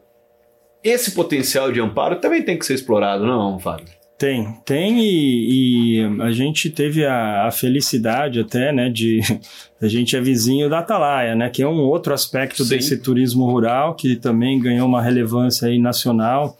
esse 0.84 1.12
potencial 1.12 1.72
de 1.72 1.80
amparo 1.80 2.18
também 2.18 2.44
tem 2.44 2.60
que 2.60 2.66
ser 2.66 2.74
explorado, 2.74 3.26
não, 3.26 3.58
Fábio? 3.58 3.88
Tem, 4.18 4.52
tem 4.66 5.00
e, 5.00 6.00
e, 6.00 6.22
a 6.24 6.32
gente 6.32 6.72
teve 6.72 7.06
a, 7.06 7.46
a, 7.46 7.52
felicidade 7.52 8.40
até, 8.40 8.74
né, 8.74 8.90
de 8.90 9.22
a 9.80 9.88
gente 9.88 10.16
é 10.16 10.22
vizinho 10.22 10.68
da 10.68 10.80
Atalaia, 10.80 11.36
né, 11.36 11.50
que 11.52 11.62
é 11.62 11.68
um 11.68 11.82
outro 11.82 12.16
aspecto 12.16 12.64
Sim. 12.64 12.76
desse 12.76 12.98
turismo 12.98 13.46
rural 13.46 13.94
que 13.94 14.16
também 14.16 14.60
ganhou 14.60 14.88
uma 14.88 15.04
relevância 15.04 15.68
aí 15.68 15.78
nacional 15.78 16.58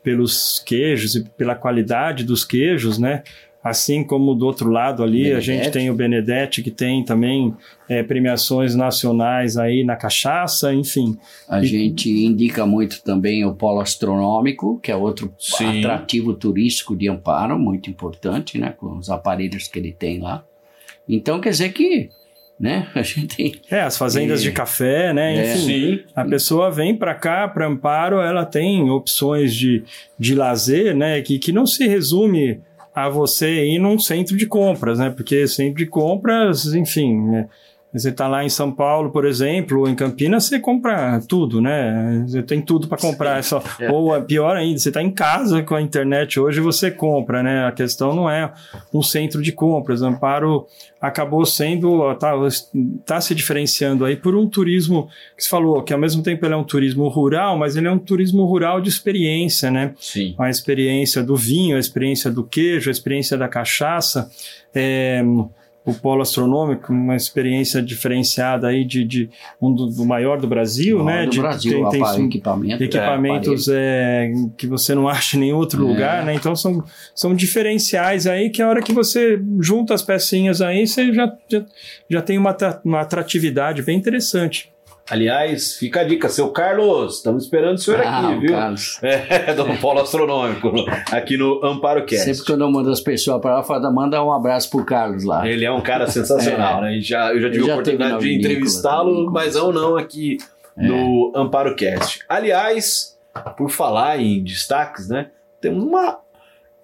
pelos 0.00 0.62
queijos 0.64 1.16
e 1.16 1.24
pela 1.30 1.56
qualidade 1.56 2.22
dos 2.22 2.44
queijos, 2.44 2.98
né, 2.98 3.24
Assim 3.62 4.02
como 4.02 4.34
do 4.34 4.44
outro 4.44 4.70
lado 4.70 5.04
ali, 5.04 5.24
Benedetti. 5.24 5.50
a 5.50 5.54
gente 5.54 5.70
tem 5.70 5.88
o 5.88 5.94
Benedetti, 5.94 6.62
que 6.62 6.70
tem 6.70 7.04
também 7.04 7.54
é, 7.88 8.02
premiações 8.02 8.74
nacionais 8.74 9.56
aí 9.56 9.84
na 9.84 9.94
cachaça, 9.94 10.74
enfim. 10.74 11.16
A 11.48 11.60
e... 11.60 11.66
gente 11.66 12.10
indica 12.10 12.66
muito 12.66 13.02
também 13.04 13.44
o 13.44 13.54
Polo 13.54 13.80
Astronômico, 13.80 14.80
que 14.80 14.90
é 14.90 14.96
outro 14.96 15.32
Sim. 15.38 15.78
atrativo 15.78 16.34
turístico 16.34 16.96
de 16.96 17.08
Amparo, 17.08 17.56
muito 17.58 17.88
importante, 17.88 18.58
né? 18.58 18.74
Com 18.76 18.98
os 18.98 19.08
aparelhos 19.08 19.68
que 19.68 19.78
ele 19.78 19.92
tem 19.92 20.18
lá. 20.18 20.44
Então, 21.08 21.40
quer 21.40 21.50
dizer 21.50 21.72
que 21.72 22.10
né? 22.62 22.86
A 22.94 23.02
gente. 23.02 23.60
É, 23.68 23.80
as 23.80 23.98
fazendas 23.98 24.40
é, 24.40 24.44
de 24.44 24.52
café, 24.52 25.12
né? 25.12 25.36
É, 25.36 25.54
Enfim, 25.54 25.96
sim. 25.96 26.00
a 26.14 26.24
pessoa 26.24 26.70
vem 26.70 26.96
para 26.96 27.12
cá, 27.12 27.48
para 27.48 27.66
Amparo, 27.66 28.20
ela 28.20 28.46
tem 28.46 28.88
opções 28.88 29.52
de, 29.52 29.82
de 30.16 30.34
lazer, 30.34 30.94
né? 30.94 31.20
Que, 31.22 31.40
que 31.40 31.50
não 31.50 31.66
se 31.66 31.86
resume 31.88 32.60
a 32.94 33.08
você 33.08 33.64
ir 33.64 33.78
num 33.78 33.98
centro 33.98 34.36
de 34.36 34.46
compras, 34.46 34.98
né? 34.98 35.10
Porque 35.10 35.46
centro 35.46 35.76
de 35.76 35.86
compras, 35.86 36.66
enfim, 36.74 37.20
né? 37.22 37.48
Você 37.92 38.08
está 38.08 38.26
lá 38.26 38.42
em 38.42 38.48
São 38.48 38.72
Paulo, 38.72 39.10
por 39.10 39.26
exemplo, 39.26 39.80
ou 39.80 39.88
em 39.88 39.94
Campinas, 39.94 40.44
você 40.44 40.58
compra 40.58 41.20
tudo, 41.28 41.60
né? 41.60 42.24
Você 42.26 42.42
tem 42.42 42.62
tudo 42.62 42.88
para 42.88 42.96
comprar. 42.96 43.38
É 43.38 43.42
só, 43.42 43.62
é. 43.78 43.90
Ou 43.90 44.20
pior 44.22 44.56
ainda, 44.56 44.78
você 44.78 44.88
está 44.88 45.02
em 45.02 45.10
casa 45.10 45.62
com 45.62 45.74
a 45.74 45.82
internet 45.82 46.40
hoje 46.40 46.60
você 46.60 46.90
compra, 46.90 47.42
né? 47.42 47.66
A 47.66 47.72
questão 47.72 48.14
não 48.14 48.30
é 48.30 48.50
um 48.92 49.02
centro 49.02 49.42
de 49.42 49.52
compras. 49.52 50.00
Amparo 50.00 50.66
acabou 51.00 51.44
sendo, 51.44 52.12
está 52.12 52.32
tá 53.04 53.20
se 53.20 53.34
diferenciando 53.34 54.04
aí 54.04 54.16
por 54.16 54.34
um 54.34 54.48
turismo 54.48 55.08
que 55.36 55.42
você 55.42 55.50
falou, 55.50 55.82
que 55.82 55.92
ao 55.92 55.98
mesmo 55.98 56.22
tempo 56.22 56.46
ele 56.46 56.54
é 56.54 56.56
um 56.56 56.64
turismo 56.64 57.08
rural, 57.08 57.58
mas 57.58 57.76
ele 57.76 57.88
é 57.88 57.90
um 57.90 57.98
turismo 57.98 58.44
rural 58.44 58.80
de 58.80 58.88
experiência, 58.88 59.70
né? 59.70 59.94
Sim. 59.98 60.34
A 60.38 60.48
experiência 60.48 61.22
do 61.22 61.36
vinho, 61.36 61.76
a 61.76 61.80
experiência 61.80 62.30
do 62.30 62.44
queijo, 62.44 62.88
a 62.88 62.92
experiência 62.92 63.36
da 63.36 63.48
cachaça. 63.48 64.30
É, 64.74 65.22
o 65.84 65.92
polo 65.92 66.22
astronômico, 66.22 66.92
uma 66.92 67.16
experiência 67.16 67.82
diferenciada 67.82 68.68
aí 68.68 68.84
de, 68.84 69.04
de 69.04 69.30
um 69.60 69.74
do, 69.74 69.86
do 69.86 70.04
maior 70.04 70.40
do 70.40 70.46
Brasil, 70.46 71.02
né? 71.04 71.24
Do 71.24 71.30
de, 71.30 71.40
Brasil, 71.40 71.88
tem, 71.88 72.02
tem 72.02 72.26
equipamento, 72.26 72.84
equipamentos 72.84 73.68
é, 73.68 74.26
é, 74.26 74.32
que 74.56 74.66
você 74.66 74.94
não 74.94 75.08
acha 75.08 75.36
em 75.36 75.40
nenhum 75.40 75.56
outro 75.56 75.84
é. 75.84 75.88
lugar, 75.88 76.24
né? 76.24 76.34
Então 76.34 76.54
são, 76.54 76.84
são 77.14 77.34
diferenciais 77.34 78.26
aí 78.26 78.48
que 78.48 78.62
a 78.62 78.68
hora 78.68 78.80
que 78.80 78.92
você 78.92 79.40
junta 79.60 79.92
as 79.92 80.02
pecinhas 80.02 80.60
aí, 80.60 80.86
você 80.86 81.12
já, 81.12 81.32
já, 81.50 81.64
já 82.08 82.22
tem 82.22 82.38
uma, 82.38 82.56
uma 82.84 83.00
atratividade 83.00 83.82
bem 83.82 83.98
interessante. 83.98 84.71
Aliás, 85.12 85.76
fica 85.76 86.00
a 86.00 86.04
dica, 86.04 86.26
seu 86.30 86.48
Carlos, 86.48 87.16
estamos 87.16 87.44
esperando 87.44 87.76
o 87.76 87.78
senhor 87.78 88.00
ah, 88.00 88.30
aqui, 88.30 88.40
viu? 88.40 88.52
Carlos. 88.52 88.98
É, 89.04 89.52
do 89.52 89.66
Polo 89.76 90.00
Astronômico, 90.00 90.72
aqui 91.10 91.36
no 91.36 91.62
Amparo 91.62 92.06
Cast. 92.06 92.24
Sempre 92.24 92.46
que 92.46 92.52
eu 92.52 92.56
não 92.56 92.72
mando 92.72 92.90
as 92.90 93.00
pessoas 93.02 93.38
para 93.42 93.56
lá, 93.56 93.62
fala, 93.62 93.90
manda 93.90 94.24
um 94.24 94.32
abraço 94.32 94.70
pro 94.70 94.82
Carlos 94.86 95.22
lá. 95.22 95.46
Ele 95.46 95.66
é 95.66 95.70
um 95.70 95.82
cara 95.82 96.06
sensacional, 96.06 96.78
é. 96.86 96.92
né? 96.92 97.00
Já, 97.02 97.30
eu 97.30 97.42
já 97.42 97.50
tive 97.50 97.70
a 97.70 97.74
oportunidade 97.74 98.20
de 98.20 98.38
entrevistá-lo, 98.38 99.30
mas 99.30 99.54
ou 99.54 99.70
não 99.70 99.98
aqui 99.98 100.38
é. 100.78 100.86
no 100.86 101.30
Amparo 101.36 101.76
Cast. 101.76 102.24
Aliás, 102.26 103.18
por 103.58 103.68
falar 103.68 104.18
em 104.18 104.42
destaques, 104.42 105.10
né? 105.10 105.26
Temos 105.60 105.84
uma 105.84 106.21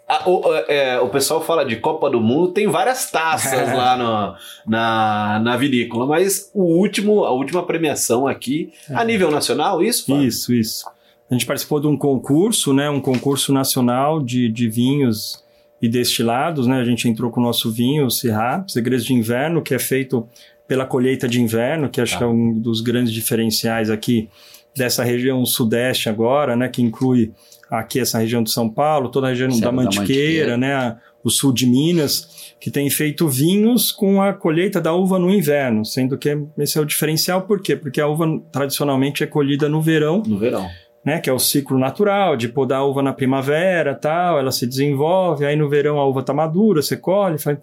a, 0.08 0.28
o, 0.28 0.54
é, 0.68 0.98
o 1.00 1.08
pessoal 1.10 1.42
fala 1.42 1.64
de 1.64 1.76
Copa 1.76 2.08
do 2.08 2.20
Mundo, 2.20 2.52
tem 2.52 2.66
várias 2.66 3.10
taças 3.10 3.68
lá 3.76 3.96
no, 3.96 4.34
na, 4.66 5.38
na 5.40 5.56
vinícola, 5.56 6.06
mas 6.06 6.50
o 6.54 6.62
último, 6.62 7.24
a 7.24 7.30
última 7.30 7.62
premiação 7.64 8.26
aqui, 8.26 8.72
a 8.88 9.04
nível 9.04 9.30
nacional, 9.30 9.82
isso? 9.82 10.06
Fábio? 10.06 10.24
Isso, 10.24 10.54
isso. 10.54 10.90
A 11.30 11.34
gente 11.34 11.44
participou 11.44 11.78
de 11.78 11.86
um 11.86 11.96
concurso, 11.96 12.72
né, 12.72 12.88
um 12.88 13.00
concurso 13.00 13.52
nacional 13.52 14.18
de, 14.18 14.48
de 14.48 14.68
vinhos 14.68 15.44
e 15.80 15.88
destilados, 15.88 16.66
né? 16.66 16.80
A 16.80 16.84
gente 16.84 17.08
entrou 17.08 17.30
com 17.30 17.38
o 17.38 17.42
nosso 17.42 17.70
vinho, 17.70 18.06
o 18.06 18.10
Sirá, 18.10 18.64
Segredos 18.66 19.04
de 19.04 19.14
Inverno, 19.14 19.62
que 19.62 19.74
é 19.74 19.78
feito 19.78 20.26
pela 20.66 20.84
colheita 20.84 21.28
de 21.28 21.40
inverno, 21.40 21.88
que 21.88 22.00
acho 22.00 22.12
tá. 22.12 22.18
que 22.18 22.24
é 22.24 22.26
um 22.26 22.52
dos 22.52 22.80
grandes 22.80 23.12
diferenciais 23.12 23.88
aqui 23.88 24.28
dessa 24.76 25.02
região 25.02 25.44
sudeste 25.44 26.08
agora, 26.08 26.54
né, 26.56 26.68
que 26.68 26.82
inclui 26.82 27.32
aqui 27.70 28.00
essa 28.00 28.18
região 28.18 28.42
de 28.42 28.50
São 28.50 28.68
Paulo, 28.68 29.10
toda 29.10 29.26
a 29.26 29.30
região 29.30 29.48
da 29.48 29.72
Mantiqueira, 29.72 30.52
da 30.52 30.56
Mantiqueira, 30.56 30.56
né, 30.56 30.96
o 31.22 31.30
sul 31.30 31.52
de 31.52 31.66
Minas, 31.66 32.54
que 32.60 32.70
tem 32.70 32.88
feito 32.88 33.28
vinhos 33.28 33.92
com 33.92 34.22
a 34.22 34.32
colheita 34.32 34.80
da 34.80 34.92
uva 34.92 35.18
no 35.18 35.30
inverno, 35.30 35.84
sendo 35.84 36.16
que 36.16 36.36
esse 36.58 36.78
é 36.78 36.80
o 36.80 36.84
diferencial, 36.84 37.42
por 37.42 37.60
quê? 37.60 37.76
Porque 37.76 38.00
a 38.00 38.06
uva 38.06 38.40
tradicionalmente 38.50 39.22
é 39.22 39.26
colhida 39.26 39.68
no 39.68 39.82
verão. 39.82 40.22
No 40.26 40.38
verão. 40.38 40.66
Né, 41.04 41.20
que 41.20 41.30
é 41.30 41.32
o 41.32 41.38
ciclo 41.38 41.78
natural 41.78 42.36
de 42.36 42.48
podar 42.48 42.80
a 42.80 42.84
uva 42.84 43.02
na 43.02 43.12
primavera, 43.12 43.94
tal, 43.94 44.38
ela 44.38 44.50
se 44.50 44.66
desenvolve, 44.66 45.46
aí 45.46 45.56
no 45.56 45.68
verão 45.68 45.98
a 45.98 46.06
uva 46.06 46.20
está 46.20 46.34
madura, 46.34 46.82
você 46.82 46.96
colhe, 46.96 47.38
faz... 47.38 47.56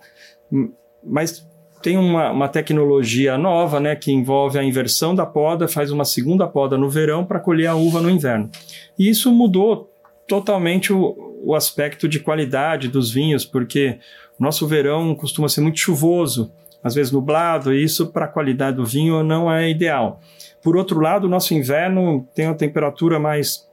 mas 1.03 1.45
tem 1.83 1.97
uma, 1.97 2.31
uma 2.31 2.47
tecnologia 2.47 3.37
nova, 3.37 3.79
né, 3.79 3.95
que 3.95 4.11
envolve 4.11 4.57
a 4.57 4.63
inversão 4.63 5.13
da 5.13 5.25
poda, 5.25 5.67
faz 5.67 5.91
uma 5.91 6.03
segunda 6.03 6.47
poda 6.47 6.77
no 6.77 6.89
verão 6.89 7.23
para 7.23 7.39
colher 7.39 7.67
a 7.67 7.75
uva 7.75 8.01
no 8.01 8.09
inverno. 8.09 8.49
E 8.97 9.07
isso 9.07 9.31
mudou 9.31 9.91
totalmente 10.27 10.91
o, 10.91 11.39
o 11.43 11.55
aspecto 11.55 12.07
de 12.07 12.19
qualidade 12.19 12.87
dos 12.87 13.11
vinhos, 13.11 13.45
porque 13.45 13.99
o 14.39 14.43
nosso 14.43 14.67
verão 14.67 15.15
costuma 15.15 15.47
ser 15.47 15.61
muito 15.61 15.79
chuvoso, 15.79 16.51
às 16.83 16.93
vezes 16.93 17.11
nublado, 17.11 17.73
e 17.73 17.83
isso 17.83 18.07
para 18.07 18.25
a 18.25 18.27
qualidade 18.27 18.77
do 18.77 18.85
vinho 18.85 19.23
não 19.23 19.51
é 19.51 19.69
ideal. 19.69 20.19
Por 20.61 20.75
outro 20.75 20.99
lado, 20.99 21.25
o 21.25 21.29
nosso 21.29 21.53
inverno 21.53 22.27
tem 22.33 22.47
uma 22.47 22.55
temperatura 22.55 23.19
mais, 23.19 23.67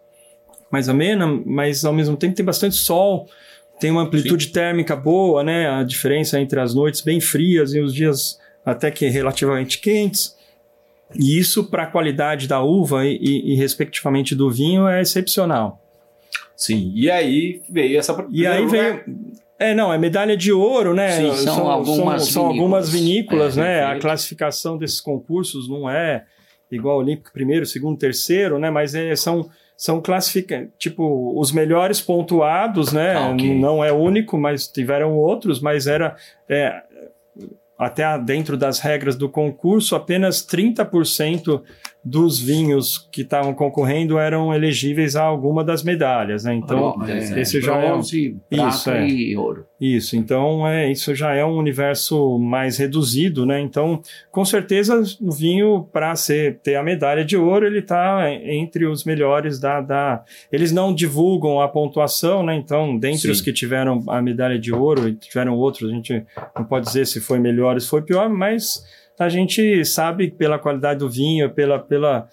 mais 0.70 0.88
amena, 0.88 1.26
mas 1.44 1.84
ao 1.84 1.92
mesmo 1.92 2.16
tempo 2.16 2.34
tem 2.34 2.44
bastante 2.44 2.76
sol, 2.76 3.28
tem 3.80 3.90
uma 3.90 4.02
amplitude 4.02 4.46
Sim. 4.46 4.52
térmica 4.52 4.94
boa, 4.94 5.42
né? 5.42 5.68
A 5.68 5.82
diferença 5.82 6.40
entre 6.40 6.60
as 6.60 6.74
noites 6.74 7.00
bem 7.00 7.20
frias 7.20 7.74
e 7.74 7.80
os 7.80 7.92
dias 7.92 8.38
até 8.64 8.90
que 8.90 9.08
relativamente 9.08 9.80
quentes. 9.80 10.36
E 11.14 11.38
isso, 11.38 11.64
para 11.64 11.82
a 11.82 11.86
qualidade 11.86 12.46
da 12.46 12.62
uva 12.62 13.04
e, 13.04 13.18
e, 13.20 13.52
e, 13.52 13.56
respectivamente 13.56 14.34
do 14.34 14.50
vinho, 14.50 14.86
é 14.86 15.00
excepcional. 15.00 15.81
Sim, 16.62 16.92
e 16.94 17.10
aí 17.10 17.60
veio 17.68 17.98
essa. 17.98 18.24
E 18.30 18.46
aí 18.46 18.64
veio. 18.66 19.02
É, 19.58 19.74
não, 19.74 19.92
é 19.92 19.98
medalha 19.98 20.36
de 20.36 20.52
ouro, 20.52 20.94
né? 20.94 21.10
Sim, 21.10 21.34
são, 21.34 21.54
são, 21.54 21.70
algumas, 21.70 22.22
são, 22.22 22.32
são 22.32 22.46
algumas 22.46 22.88
vinícolas, 22.88 23.58
é, 23.58 23.60
né? 23.60 23.84
A 23.84 23.98
classificação 23.98 24.78
desses 24.78 25.00
concursos 25.00 25.68
não 25.68 25.90
é 25.90 26.24
igual 26.70 26.98
Olímpico 26.98 27.32
primeiro, 27.32 27.66
segundo, 27.66 27.98
terceiro, 27.98 28.60
né? 28.60 28.70
Mas 28.70 28.94
é, 28.94 29.16
são 29.16 29.50
são 29.76 30.00
classificados, 30.00 30.68
tipo, 30.78 31.36
os 31.36 31.50
melhores 31.50 32.00
pontuados, 32.00 32.92
né? 32.92 33.16
Ah, 33.16 33.30
okay. 33.30 33.58
Não 33.58 33.82
é 33.82 33.92
único, 33.92 34.38
mas 34.38 34.68
tiveram 34.68 35.16
outros, 35.16 35.60
mas 35.60 35.88
era 35.88 36.14
é, 36.48 36.80
até 37.76 38.16
dentro 38.20 38.56
das 38.56 38.78
regras 38.78 39.16
do 39.16 39.28
concurso, 39.28 39.96
apenas 39.96 40.46
30% 40.46 41.60
dos 42.04 42.40
vinhos 42.40 43.08
que 43.12 43.22
estavam 43.22 43.54
concorrendo 43.54 44.18
eram 44.18 44.52
elegíveis 44.52 45.14
a 45.14 45.22
alguma 45.22 45.62
das 45.62 45.84
medalhas, 45.84 46.44
né? 46.44 46.52
Então, 46.54 46.96
é, 47.06 47.40
esse 47.40 47.60
já 47.60 47.76
é 47.76 47.86
bronze, 47.86 48.36
prata 48.50 48.68
Isso, 48.68 48.90
é. 48.90 49.08
e 49.08 49.36
ouro. 49.36 49.66
isso. 49.80 50.16
Então, 50.16 50.66
é, 50.66 50.90
isso 50.90 51.14
já 51.14 51.32
é 51.32 51.44
um 51.44 51.56
universo 51.56 52.38
mais 52.40 52.76
reduzido, 52.76 53.46
né? 53.46 53.60
Então, 53.60 54.02
com 54.32 54.44
certeza, 54.44 55.00
o 55.20 55.30
vinho 55.30 55.88
para 55.92 56.16
ser 56.16 56.58
ter 56.58 56.74
a 56.74 56.82
medalha 56.82 57.24
de 57.24 57.36
ouro, 57.36 57.66
ele 57.66 57.78
está 57.78 58.28
entre 58.32 58.84
os 58.84 59.04
melhores 59.04 59.60
da, 59.60 59.80
da. 59.80 60.24
Eles 60.50 60.72
não 60.72 60.92
divulgam 60.92 61.60
a 61.60 61.68
pontuação, 61.68 62.42
né? 62.42 62.56
Então, 62.56 62.98
dentre 62.98 63.20
Sim. 63.20 63.30
os 63.30 63.40
que 63.40 63.52
tiveram 63.52 64.02
a 64.08 64.20
medalha 64.20 64.58
de 64.58 64.72
ouro 64.72 65.08
e 65.08 65.14
tiveram 65.14 65.54
outros, 65.54 65.88
a 65.88 65.94
gente 65.94 66.26
não 66.56 66.64
pode 66.64 66.86
dizer 66.86 67.06
se 67.06 67.20
foi 67.20 67.38
melhor 67.38 67.74
ou 67.74 67.80
se 67.80 67.88
foi 67.88 68.02
pior, 68.02 68.28
mas 68.28 68.82
a 69.18 69.28
gente 69.28 69.84
sabe 69.84 70.30
pela 70.30 70.58
qualidade 70.58 71.00
do 71.00 71.08
vinho, 71.10 71.50
pela, 71.50 71.78
pela, 71.78 72.28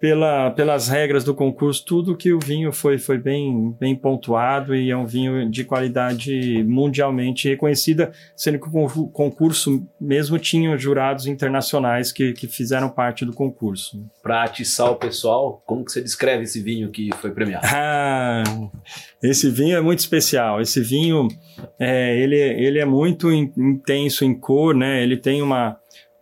pela, 0.00 0.50
pelas 0.52 0.86
regras 0.86 1.24
do 1.24 1.34
concurso, 1.34 1.84
tudo 1.84 2.16
que 2.16 2.32
o 2.32 2.38
vinho 2.38 2.70
foi, 2.72 2.98
foi 2.98 3.18
bem, 3.18 3.74
bem 3.80 3.96
pontuado 3.96 4.76
e 4.76 4.90
é 4.92 4.96
um 4.96 5.04
vinho 5.04 5.50
de 5.50 5.64
qualidade 5.64 6.62
mundialmente 6.62 7.48
reconhecida, 7.48 8.12
sendo 8.36 8.60
que 8.60 8.68
o 8.68 8.70
con- 8.70 9.08
concurso 9.08 9.84
mesmo 10.00 10.38
tinha 10.38 10.76
jurados 10.78 11.26
internacionais 11.26 12.12
que, 12.12 12.32
que 12.32 12.46
fizeram 12.46 12.88
parte 12.88 13.24
do 13.24 13.32
concurso. 13.32 14.00
Pra 14.22 14.44
atiçar 14.44 14.88
o 14.92 14.96
pessoal, 14.96 15.60
como 15.66 15.84
que 15.84 15.90
você 15.90 16.00
descreve 16.00 16.44
esse 16.44 16.62
vinho 16.62 16.90
que 16.90 17.10
foi 17.16 17.32
premiado? 17.32 17.66
Ah, 17.74 18.44
esse 19.20 19.50
vinho 19.50 19.76
é 19.76 19.80
muito 19.80 19.98
especial. 19.98 20.60
Esse 20.60 20.80
vinho, 20.80 21.26
é, 21.78 22.16
ele, 22.16 22.36
ele 22.36 22.78
é 22.78 22.84
muito 22.84 23.32
in- 23.32 23.50
intenso 23.56 24.24
em 24.24 24.32
cor, 24.32 24.74
né? 24.76 25.02
Ele 25.02 25.16
tem 25.16 25.42
uma, 25.42 25.76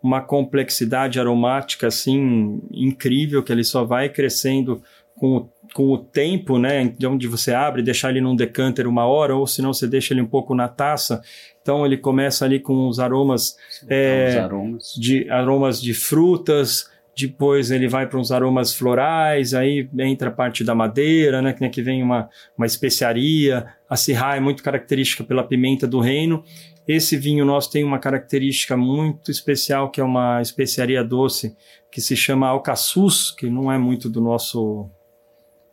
uma 0.07 0.21
complexidade 0.21 1.19
aromática, 1.19 1.89
assim, 1.89 2.61
incrível, 2.71 3.43
que 3.43 3.53
ele 3.53 3.65
só 3.65 3.85
vai 3.85 4.09
crescendo 4.09 4.81
com 5.17 5.37
o, 5.37 5.51
com 5.75 5.93
o 5.93 5.99
tempo, 5.99 6.59
né? 6.59 6.95
De 6.97 7.07
onde 7.07 7.27
você 7.27 7.53
abre, 7.53 7.83
deixar 7.83 8.11
ele 8.11 8.21
num 8.21 8.37
decanter 8.37 8.87
uma 8.87 9.05
hora, 9.07 9.35
ou 9.35 9.47
se 9.47 9.61
não, 9.61 9.73
você 9.73 9.87
deixa 9.87 10.15
ele 10.15 10.21
um 10.23 10.27
pouco 10.27 10.55
na 10.55 10.69
taça. 10.69 11.21
Então, 11.61 11.85
ele 11.85 11.97
começa 11.97 12.45
ali 12.45 12.61
com 12.61 12.87
os 12.87 13.01
aromas 13.01 13.57
É, 13.89 14.29
Os 14.31 14.37
aromas. 14.37 14.95
de 14.97 15.29
aromas 15.29 15.83
de 15.83 15.93
frutas, 15.93 16.89
depois 17.19 17.71
ele 17.71 17.89
vai 17.89 18.07
para 18.07 18.21
uns 18.21 18.31
aromas 18.31 18.75
florais, 18.75 19.55
aí 19.55 19.89
entra 19.99 20.29
a 20.29 20.33
parte 20.33 20.63
da 20.63 20.75
madeira, 20.75 21.43
né, 21.43 21.53
que 21.53 21.83
vem 21.83 22.03
uma, 22.03 22.29
uma 22.57 22.67
especiaria, 22.67 23.67
a 23.89 23.97
Syrah 23.97 24.37
é 24.37 24.41
muito 24.41 24.63
característica 24.63 25.25
pela 25.25 25.43
pimenta 25.43 25.87
do 25.87 25.99
reino. 25.99 26.45
Esse 26.87 27.17
vinho 27.17 27.45
nosso 27.45 27.71
tem 27.71 27.83
uma 27.83 27.99
característica 27.99 28.77
muito 28.77 29.31
especial, 29.31 29.91
que 29.91 30.01
é 30.01 30.05
uma 30.05 30.41
especiaria 30.41 31.03
doce, 31.03 31.57
que 31.91 32.01
se 32.01 32.17
chama 32.17 32.47
alcaçuz, 32.47 33.31
que 33.31 33.51
não 33.51 33.71
é 33.73 33.79
muito 33.79 34.09
do 34.09 34.21
nosso... 34.21 34.89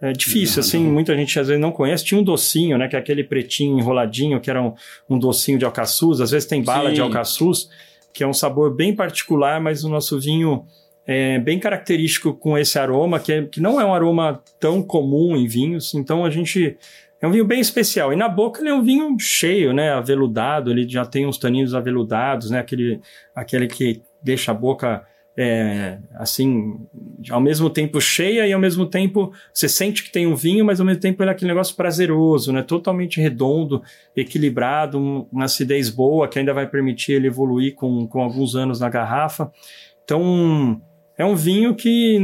É 0.01 0.11
difícil, 0.11 0.59
assim, 0.59 0.79
muita 0.83 1.15
gente 1.15 1.39
às 1.39 1.47
vezes 1.47 1.61
não 1.61 1.71
conhece. 1.71 2.03
Tinha 2.03 2.19
um 2.19 2.23
docinho, 2.23 2.77
né, 2.77 2.89
que 2.89 2.95
é 2.95 2.99
aquele 2.99 3.23
pretinho 3.23 3.79
enroladinho, 3.79 4.41
que 4.41 4.49
era 4.49 4.61
um, 4.61 4.73
um 5.09 5.17
docinho 5.17 5.57
de 5.57 5.63
alcaçuz, 5.63 6.19
às 6.19 6.31
vezes 6.31 6.45
tem 6.47 6.61
bala 6.61 6.89
Sim. 6.89 6.95
de 6.95 7.01
alcaçuz, 7.01 7.69
que 8.13 8.21
é 8.21 8.27
um 8.27 8.33
sabor 8.33 8.75
bem 8.75 8.93
particular, 8.93 9.61
mas 9.61 9.85
o 9.85 9.89
nosso 9.89 10.19
vinho 10.19 10.65
é 11.07 11.39
bem 11.39 11.57
característico 11.57 12.33
com 12.33 12.57
esse 12.57 12.77
aroma, 12.77 13.17
que, 13.19 13.31
é- 13.31 13.43
que 13.43 13.61
não 13.61 13.79
é 13.79 13.85
um 13.85 13.93
aroma 13.93 14.43
tão 14.59 14.81
comum 14.81 15.37
em 15.37 15.47
vinhos, 15.47 15.93
então 15.93 16.25
a 16.25 16.29
gente. 16.29 16.77
É 17.23 17.27
um 17.27 17.31
vinho 17.31 17.45
bem 17.45 17.61
especial. 17.61 18.11
E 18.11 18.17
na 18.17 18.27
boca 18.27 18.59
ele 18.59 18.67
é 18.69 18.73
um 18.73 18.83
vinho 18.83 19.17
cheio, 19.17 19.71
né? 19.71 19.91
Aveludado, 19.93 20.69
ele 20.69 20.85
já 20.85 21.05
tem 21.05 21.25
uns 21.25 21.37
taninos 21.37 21.73
aveludados, 21.73 22.51
né? 22.51 22.59
Aquele, 22.59 22.99
aquele 23.33 23.65
que 23.67 24.01
deixa 24.21 24.51
a 24.51 24.53
boca 24.53 25.05
é, 25.37 25.99
assim, 26.15 26.75
ao 27.31 27.39
mesmo 27.39 27.69
tempo 27.69 28.01
cheia 28.01 28.45
e 28.45 28.51
ao 28.51 28.59
mesmo 28.59 28.85
tempo 28.85 29.31
você 29.53 29.69
sente 29.69 30.03
que 30.03 30.11
tem 30.11 30.27
um 30.27 30.35
vinho, 30.35 30.65
mas 30.65 30.81
ao 30.81 30.85
mesmo 30.85 30.99
tempo 30.99 31.23
ele 31.23 31.29
é 31.29 31.31
aquele 31.31 31.47
negócio 31.47 31.77
prazeroso, 31.77 32.51
né? 32.51 32.61
Totalmente 32.61 33.21
redondo, 33.21 33.81
equilibrado, 34.13 34.99
um- 34.99 35.25
uma 35.31 35.45
acidez 35.45 35.89
boa 35.89 36.27
que 36.27 36.37
ainda 36.37 36.53
vai 36.53 36.67
permitir 36.67 37.13
ele 37.13 37.27
evoluir 37.27 37.73
com, 37.73 38.05
com 38.05 38.21
alguns 38.21 38.53
anos 38.53 38.81
na 38.81 38.89
garrafa. 38.89 39.49
Então, 40.03 40.81
é 41.17 41.23
um 41.23 41.37
vinho 41.37 41.73
que 41.73 42.19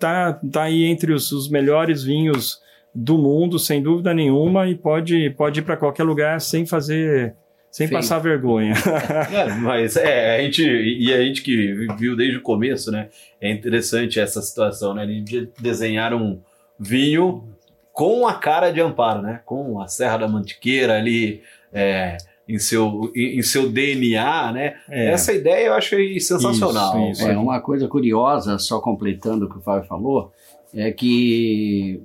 tá, 0.00 0.32
tá 0.50 0.64
aí 0.64 0.82
entre 0.82 1.12
os, 1.12 1.30
os 1.30 1.48
melhores 1.48 2.02
vinhos 2.02 2.60
do 2.94 3.16
mundo, 3.16 3.58
sem 3.58 3.82
dúvida 3.82 4.12
nenhuma, 4.12 4.68
e 4.68 4.74
pode, 4.74 5.30
pode 5.30 5.60
ir 5.60 5.62
para 5.62 5.76
qualquer 5.76 6.04
lugar 6.04 6.40
sem 6.40 6.66
fazer, 6.66 7.34
sem 7.70 7.88
passar 7.88 8.18
vergonha. 8.18 8.74
É, 9.32 9.54
mas 9.54 9.96
é, 9.96 10.36
a 10.36 10.42
gente, 10.42 10.62
e 10.62 11.12
a 11.12 11.22
gente 11.22 11.42
que 11.42 11.86
viu 11.98 12.14
desde 12.14 12.36
o 12.36 12.42
começo, 12.42 12.90
né? 12.90 13.08
É 13.40 13.50
interessante 13.50 14.20
essa 14.20 14.42
situação, 14.42 14.94
né? 14.94 15.06
De 15.06 15.48
desenhar 15.58 16.12
um 16.12 16.38
vinho 16.78 17.44
com 17.92 18.26
a 18.26 18.34
cara 18.34 18.70
de 18.70 18.80
Amparo, 18.80 19.22
né? 19.22 19.40
Com 19.44 19.80
a 19.80 19.88
Serra 19.88 20.18
da 20.18 20.28
Mantiqueira 20.28 20.96
ali 20.96 21.42
é, 21.72 22.18
em, 22.46 22.58
seu, 22.58 23.10
em, 23.14 23.38
em 23.38 23.42
seu 23.42 23.70
DNA, 23.70 24.52
né? 24.52 24.76
É. 24.90 25.06
Essa 25.06 25.32
ideia 25.32 25.66
eu 25.66 25.74
achei 25.74 26.20
sensacional. 26.20 27.10
Isso, 27.10 27.22
isso. 27.22 27.30
É, 27.30 27.36
uma 27.36 27.60
coisa 27.60 27.88
curiosa, 27.88 28.58
só 28.58 28.80
completando 28.80 29.46
o 29.46 29.48
que 29.48 29.58
o 29.58 29.62
Fábio 29.62 29.88
falou, 29.88 30.32
é 30.74 30.90
que 30.90 32.02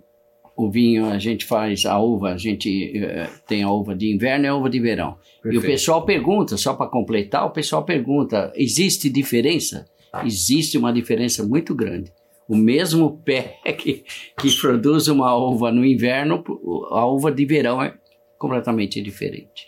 o 0.58 0.72
vinho 0.72 1.06
a 1.06 1.20
gente 1.20 1.46
faz, 1.46 1.86
a 1.86 2.00
uva, 2.00 2.34
a 2.34 2.38
gente 2.38 2.98
eh, 2.98 3.30
tem 3.48 3.62
a 3.62 3.70
uva 3.72 3.96
de 3.96 4.12
inverno 4.12 4.46
e 4.46 4.48
a 4.48 4.56
uva 4.56 4.70
de 4.70 4.80
verão. 4.80 5.16
E 5.46 5.50
o 5.50 5.52
Perfeito. 5.52 5.66
pessoal 5.68 6.04
pergunta, 6.04 6.58
só 6.58 6.74
para 6.74 6.90
completar, 6.90 7.46
o 7.46 7.52
pessoal 7.52 7.86
pergunta: 7.86 8.52
existe 8.56 9.08
diferença? 9.08 9.86
Existe 10.26 10.80
uma 10.80 10.92
diferença 10.92 11.46
muito 11.46 11.76
grande. 11.76 12.12
O 12.50 12.56
mesmo 12.56 13.22
pé 13.24 13.60
que, 13.78 14.04
que 14.40 14.60
produz 14.60 15.08
uma 15.08 15.36
uva 15.36 15.72
no 15.72 15.86
inverno, 15.86 16.44
a 16.90 17.06
uva 17.06 17.32
de 17.32 17.46
verão 17.46 17.82
é 17.82 17.94
completamente 18.40 19.00
diferente. 19.00 19.68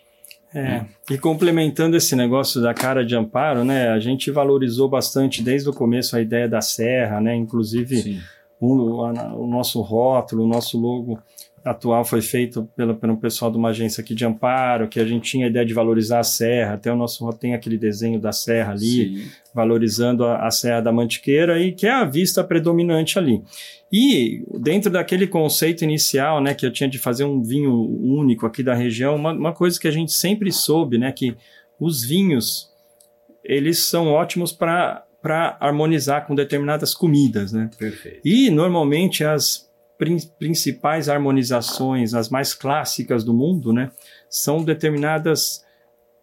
É. 0.54 0.84
E 1.12 1.17
complementando 1.19 1.95
esse 1.95 2.15
negócio 2.15 2.60
da 2.60 2.73
cara 2.73 3.06
de 3.06 3.15
amparo, 3.15 3.63
né? 3.63 3.89
A 3.89 3.99
gente 3.99 4.32
valorizou 4.32 4.89
bastante 4.89 5.43
desde 5.43 5.69
o 5.69 5.73
começo 5.73 6.15
a 6.15 6.21
ideia 6.21 6.49
da 6.49 6.62
serra, 6.62 7.21
né? 7.21 7.36
Inclusive 7.36 7.97
Sim. 7.97 8.19
O, 8.60 9.04
a- 9.06 9.34
o 9.36 9.48
nosso 9.48 9.82
rótulo, 9.82 10.43
o 10.43 10.48
nosso 10.48 10.78
logo 10.80 11.19
atual 11.63 12.06
foi 12.06 12.22
feito 12.22 12.69
pelo, 12.76 12.95
pelo 12.95 13.17
pessoal 13.17 13.52
de 13.52 13.58
uma 13.58 13.69
agência 13.69 14.02
aqui 14.02 14.15
de 14.15 14.26
Amparo, 14.26 14.88
que 14.88 14.98
a 15.00 15.06
gente 15.06 15.30
tinha 15.30 15.45
a 15.45 15.50
ideia 15.50 15.65
de 15.65 15.74
valorizar 15.74 16.19
a 16.19 16.24
serra, 16.24 16.76
até 16.76 16.91
o 16.91 16.95
nosso 16.95 17.24
rótulo 17.24 17.41
tem 17.41 17.54
aquele 17.54 17.78
desenho 17.78 18.17
da 18.19 18.32
serra 18.32 18.72
ali, 18.72 19.19
Sim. 19.24 19.32
valorizando 19.54 20.24
a, 20.26 20.48
a 20.48 20.52
Serra 20.52 20.80
da 20.80 20.91
Mantiqueira 20.91 21.60
e 21.60 21.74
que 21.74 21.86
é 21.86 21.91
a 21.91 22.06
vista 22.06 22.43
predominante 22.45 23.19
ali. 23.19 23.43
E 23.91 24.41
dentro 24.58 24.89
daquele 24.89 25.28
conceito 25.28 25.84
inicial, 25.84 26.41
né, 26.41 26.54
que 26.54 26.65
eu 26.65 26.72
tinha 26.72 26.89
de 26.89 26.98
fazer 26.98 27.26
um 27.26 27.41
vinho 27.43 27.74
único 27.74 28.45
aqui 28.45 28.63
da 28.63 28.74
região, 28.74 29.15
uma, 29.15 29.34
uma 29.34 29.54
coisa 29.54 29.78
que 29.80 29.88
a 29.88 29.91
gente 29.91 30.13
sempre 30.13 30.52
soube, 30.54 30.98
né, 30.98 31.12
que 31.12 31.36
os 31.80 32.04
vinhos 32.06 32.69
eles 33.43 33.80
são 33.80 34.08
ótimos 34.08 34.52
para 34.54 35.04
para 35.21 35.58
harmonizar 35.60 36.25
com 36.25 36.34
determinadas 36.36 36.93
comidas, 36.93 37.51
né? 37.51 37.69
Perfeito. 37.77 38.21
E 38.23 38.49
normalmente 38.49 39.23
as 39.23 39.69
prin- 39.97 40.17
principais 40.39 41.10
harmonizações, 41.10 42.13
as 42.13 42.29
mais 42.29 42.53
clássicas 42.53 43.23
do 43.23 43.34
mundo, 43.34 43.73
né, 43.73 43.91
são 44.29 44.63
determinadas 44.63 45.63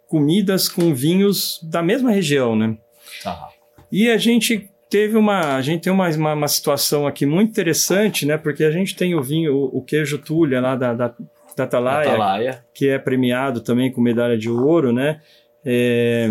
comidas 0.09 0.69
com 0.69 0.95
vinhos 0.95 1.61
da 1.63 1.83
mesma 1.83 2.11
região, 2.11 2.57
né? 2.57 2.77
Tá. 3.23 3.49
E 3.91 4.09
a 4.09 4.17
gente 4.17 4.71
teve 4.89 5.17
uma, 5.17 5.57
a 5.57 5.63
gente 5.63 5.83
tem 5.83 5.93
uma, 5.93 6.09
uma, 6.11 6.33
uma 6.35 6.49
situação 6.49 7.07
aqui 7.07 7.27
muito 7.27 7.51
interessante, 7.51 8.25
né? 8.25 8.39
Porque 8.39 8.65
a 8.65 8.71
gente 8.71 8.95
tem 8.97 9.15
o 9.15 9.23
vinho, 9.23 9.55
o, 9.55 9.79
o 9.79 9.83
queijo 9.83 10.19
Tulha 10.19 10.61
lá 10.61 10.77
da, 10.77 10.95
da, 10.95 11.15
da 11.57 11.65
Atalaia, 11.65 12.09
Atalaia. 12.13 12.65
que 12.73 12.89
é 12.89 12.99
premiado 12.99 13.61
também 13.61 13.93
com 13.93 14.01
medalha 14.01 14.39
de 14.39 14.49
ouro, 14.49 14.93
né? 14.93 15.21
É, 15.65 16.29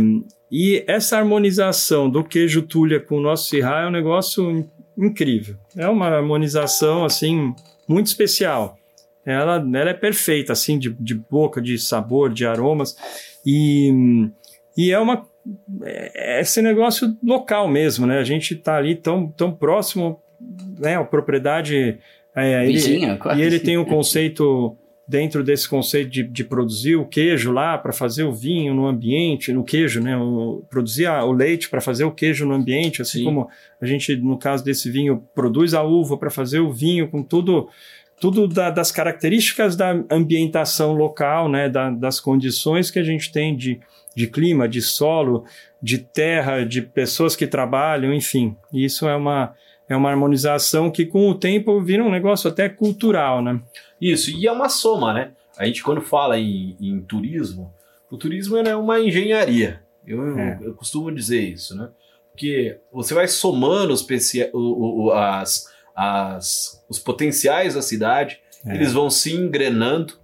e 0.52 0.84
essa 0.88 1.18
harmonização 1.18 2.10
do 2.10 2.24
queijo 2.24 2.62
Tulha 2.62 3.00
com 3.00 3.18
o 3.18 3.22
nosso 3.22 3.50
Syrah 3.50 3.84
é 3.84 3.88
um 3.88 3.92
negócio 3.92 4.50
in- 4.52 4.70
incrível. 4.98 5.56
É 5.76 5.88
uma 5.88 6.08
harmonização, 6.08 7.04
assim, 7.04 7.54
muito 7.88 8.08
especial. 8.08 8.78
Ela, 9.26 9.56
ela 9.56 9.90
é 9.90 9.94
perfeita, 9.94 10.54
assim, 10.54 10.78
de, 10.78 10.92
de 11.00 11.16
boca, 11.16 11.60
de 11.62 11.78
sabor, 11.80 12.32
de 12.32 12.46
aromas. 12.46 12.96
E, 13.46 13.92
e 14.78 14.92
é 14.92 15.00
uma 15.00 15.26
é 15.84 16.42
esse 16.42 16.60
negócio 16.62 17.16
local 17.24 17.68
mesmo, 17.68 18.06
né? 18.08 18.18
A 18.20 18.24
gente 18.24 18.56
tá 18.56 18.78
ali 18.78 18.96
tão, 18.96 19.28
tão 19.28 19.52
próximo, 19.52 20.20
né? 20.80 20.96
A 20.96 21.04
propriedade... 21.04 22.00
É, 22.36 22.64
ele- 22.64 22.74
Vizinha, 22.74 23.16
quase. 23.18 23.40
e 23.40 23.44
ele 23.44 23.60
tem 23.60 23.78
um 23.78 23.86
conceito 23.86 24.76
dentro 25.08 25.44
desse 25.44 25.70
conceito 25.70 26.10
de, 26.10 26.24
de 26.24 26.44
produzir 26.44 26.96
o 26.96 27.06
queijo 27.06 27.52
lá 27.52 27.78
para 27.78 27.94
fazer 27.94 28.24
o 28.24 28.32
vinho 28.34 28.74
no 28.74 28.88
ambiente, 28.88 29.54
no 29.54 29.64
queijo, 29.64 30.02
né? 30.02 30.18
O, 30.18 30.64
produzir 30.70 31.06
a- 31.06 31.24
o 31.24 31.32
leite 31.32 31.70
para 31.70 31.80
fazer 31.80 32.04
o 32.06 32.12
queijo 32.12 32.46
no 32.46 32.54
ambiente, 32.56 33.02
assim 33.02 33.20
Sim. 33.20 33.24
como 33.26 33.48
a 33.80 33.86
gente, 33.86 34.16
no 34.16 34.38
caso 34.38 34.64
desse 34.64 34.90
vinho, 34.90 35.24
produz 35.36 35.74
a 35.76 35.84
uva 35.84 36.18
para 36.18 36.32
fazer 36.32 36.60
o 36.60 36.72
vinho 36.72 37.08
com 37.08 37.22
tudo 37.22 37.70
tudo 38.18 38.48
da- 38.48 38.70
das 38.70 38.94
características 38.94 39.76
da 39.76 39.92
ambientação 40.10 40.94
local, 40.94 41.50
né? 41.50 41.68
Da- 41.70 41.90
das 41.92 42.20
condições 42.20 42.90
que 42.90 42.98
a 42.98 43.04
gente 43.04 43.30
tem 43.32 43.56
de, 43.56 43.80
de 44.16 44.26
clima, 44.28 44.68
de 44.70 44.82
solo, 44.82 45.44
de 45.82 45.98
terra, 45.98 46.64
de 46.66 46.82
pessoas 46.82 47.36
que 47.36 47.46
trabalham, 47.46 48.14
enfim. 48.14 48.56
Isso 48.74 49.08
é 49.08 49.16
uma 49.16 49.54
é 49.88 49.96
uma 49.96 50.10
harmonização 50.10 50.90
que 50.90 51.06
com 51.06 51.30
o 51.30 51.36
tempo 51.36 51.80
vira 51.80 52.04
um 52.04 52.10
negócio 52.10 52.50
até 52.50 52.68
cultural, 52.68 53.40
né? 53.44 53.62
Isso, 54.00 54.32
e 54.32 54.48
é 54.48 54.52
uma 54.52 54.70
soma, 54.70 55.14
né? 55.14 55.32
A 55.58 55.66
gente 55.66 55.84
quando 55.84 56.02
fala 56.02 56.38
em, 56.38 56.76
em 56.80 57.02
turismo, 57.02 57.74
o 58.12 58.18
turismo 58.18 58.58
é 58.58 58.76
uma 58.76 59.00
engenharia. 59.00 59.82
Eu, 60.06 60.38
é. 60.38 60.60
eu, 60.62 60.74
costumo 60.74 61.12
dizer 61.12 61.42
isso, 61.42 61.76
né? 61.76 61.90
Porque 62.32 62.80
você 62.92 63.14
vai 63.14 63.28
somando 63.28 63.94
os, 63.94 64.06
o, 64.54 65.06
o, 65.06 65.12
as, 65.12 65.74
as, 65.96 66.86
os 66.90 67.00
potenciais 67.00 67.74
da 67.74 67.82
cidade, 67.82 68.40
é. 68.66 68.76
eles 68.76 68.92
vão 68.92 69.10
se 69.10 69.34
engrenando 69.34 70.16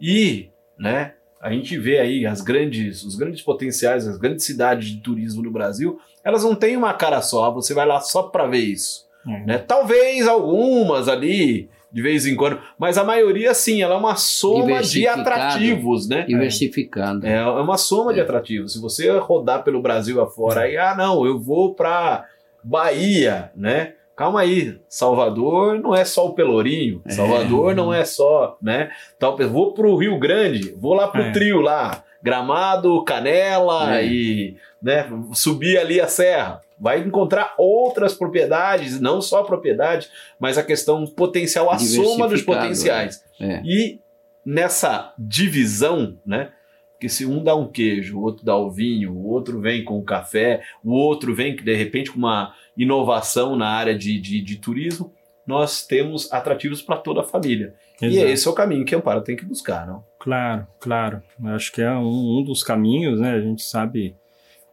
e, 0.00 0.50
né? 0.78 1.14
A 1.40 1.50
gente 1.50 1.76
vê 1.76 1.98
aí 1.98 2.24
as 2.24 2.40
grandes, 2.40 3.02
os 3.02 3.16
grandes 3.16 3.42
potenciais, 3.42 4.06
as 4.06 4.16
grandes 4.16 4.44
cidades 4.44 4.88
de 4.88 4.98
turismo 4.98 5.42
no 5.42 5.50
Brasil, 5.50 5.98
elas 6.22 6.44
não 6.44 6.54
têm 6.54 6.76
uma 6.76 6.94
cara 6.94 7.20
só. 7.20 7.50
Você 7.52 7.74
vai 7.74 7.84
lá 7.84 8.00
só 8.00 8.24
para 8.24 8.46
ver 8.46 8.58
isso, 8.58 9.08
é. 9.26 9.46
né? 9.46 9.58
Talvez 9.58 10.28
algumas 10.28 11.08
ali 11.08 11.68
de 11.92 12.00
vez 12.00 12.26
em 12.26 12.34
quando, 12.34 12.58
mas 12.78 12.96
a 12.96 13.04
maioria 13.04 13.52
sim, 13.52 13.82
ela 13.82 13.94
é 13.94 13.98
uma 13.98 14.16
soma 14.16 14.82
de 14.82 15.06
atrativos, 15.06 16.08
né? 16.08 16.22
Diversificado. 16.22 17.26
É, 17.26 17.34
é 17.34 17.44
uma 17.44 17.76
soma 17.76 18.12
é. 18.12 18.14
de 18.14 18.20
atrativos. 18.20 18.72
Se 18.72 18.80
você 18.80 19.10
rodar 19.18 19.62
pelo 19.62 19.82
Brasil 19.82 20.20
afora, 20.20 20.62
aí, 20.62 20.76
ah, 20.76 20.94
não, 20.96 21.26
eu 21.26 21.38
vou 21.38 21.74
para 21.74 22.24
Bahia, 22.64 23.50
né? 23.54 23.94
Calma 24.16 24.40
aí, 24.40 24.78
Salvador 24.88 25.78
não 25.80 25.94
é 25.94 26.04
só 26.04 26.26
o 26.26 26.34
Pelourinho, 26.34 27.02
é. 27.04 27.10
Salvador 27.10 27.74
não 27.74 27.92
é 27.92 28.04
só, 28.04 28.56
né? 28.60 28.90
Tal, 29.18 29.36
vou 29.36 29.74
pro 29.74 29.96
Rio 29.96 30.18
Grande, 30.18 30.74
vou 30.78 30.94
lá 30.94 31.08
pro 31.08 31.22
é. 31.22 31.30
trio 31.32 31.60
lá, 31.60 32.04
Gramado, 32.22 33.02
Canela 33.04 33.98
é. 33.98 34.06
e 34.06 34.56
né, 34.82 35.06
subir 35.32 35.76
ali 35.76 36.00
a 36.00 36.08
serra 36.08 36.60
vai 36.82 36.98
encontrar 36.98 37.54
outras 37.56 38.12
propriedades, 38.12 39.00
não 39.00 39.20
só 39.22 39.44
propriedade, 39.44 40.10
mas 40.40 40.58
a 40.58 40.64
questão 40.64 41.06
potencial, 41.06 41.70
a 41.70 41.78
soma 41.78 42.26
dos 42.26 42.42
potenciais. 42.42 43.22
É. 43.40 43.62
E 43.64 44.00
nessa 44.44 45.14
divisão, 45.16 46.18
né? 46.26 46.50
Porque 46.90 47.08
se 47.08 47.24
um 47.24 47.42
dá 47.42 47.54
um 47.54 47.70
queijo, 47.70 48.18
o 48.18 48.22
outro 48.22 48.44
dá 48.44 48.56
o 48.56 48.68
vinho, 48.68 49.12
o 49.12 49.28
outro 49.28 49.60
vem 49.60 49.84
com 49.84 49.96
o 49.96 50.04
café, 50.04 50.62
o 50.82 50.90
outro 50.92 51.32
vem 51.32 51.54
de 51.54 51.74
repente 51.74 52.10
com 52.10 52.18
uma 52.18 52.52
inovação 52.76 53.54
na 53.54 53.68
área 53.68 53.96
de, 53.96 54.20
de, 54.20 54.40
de 54.40 54.56
turismo, 54.56 55.12
nós 55.46 55.86
temos 55.86 56.32
atrativos 56.32 56.82
para 56.82 56.96
toda 56.96 57.20
a 57.20 57.24
família. 57.24 57.74
Exato. 58.00 58.26
E 58.26 58.32
esse 58.32 58.48
é 58.48 58.50
o 58.50 58.54
caminho 58.54 58.84
que 58.84 58.94
a 58.94 58.98
Amparo 58.98 59.22
tem 59.22 59.36
que 59.36 59.44
buscar, 59.44 59.86
não? 59.86 60.04
Claro, 60.18 60.66
claro. 60.80 61.22
Acho 61.46 61.70
que 61.70 61.80
é 61.80 61.92
um, 61.92 62.38
um 62.38 62.42
dos 62.42 62.64
caminhos, 62.64 63.20
né? 63.20 63.32
A 63.32 63.40
gente 63.40 63.62
sabe 63.62 64.16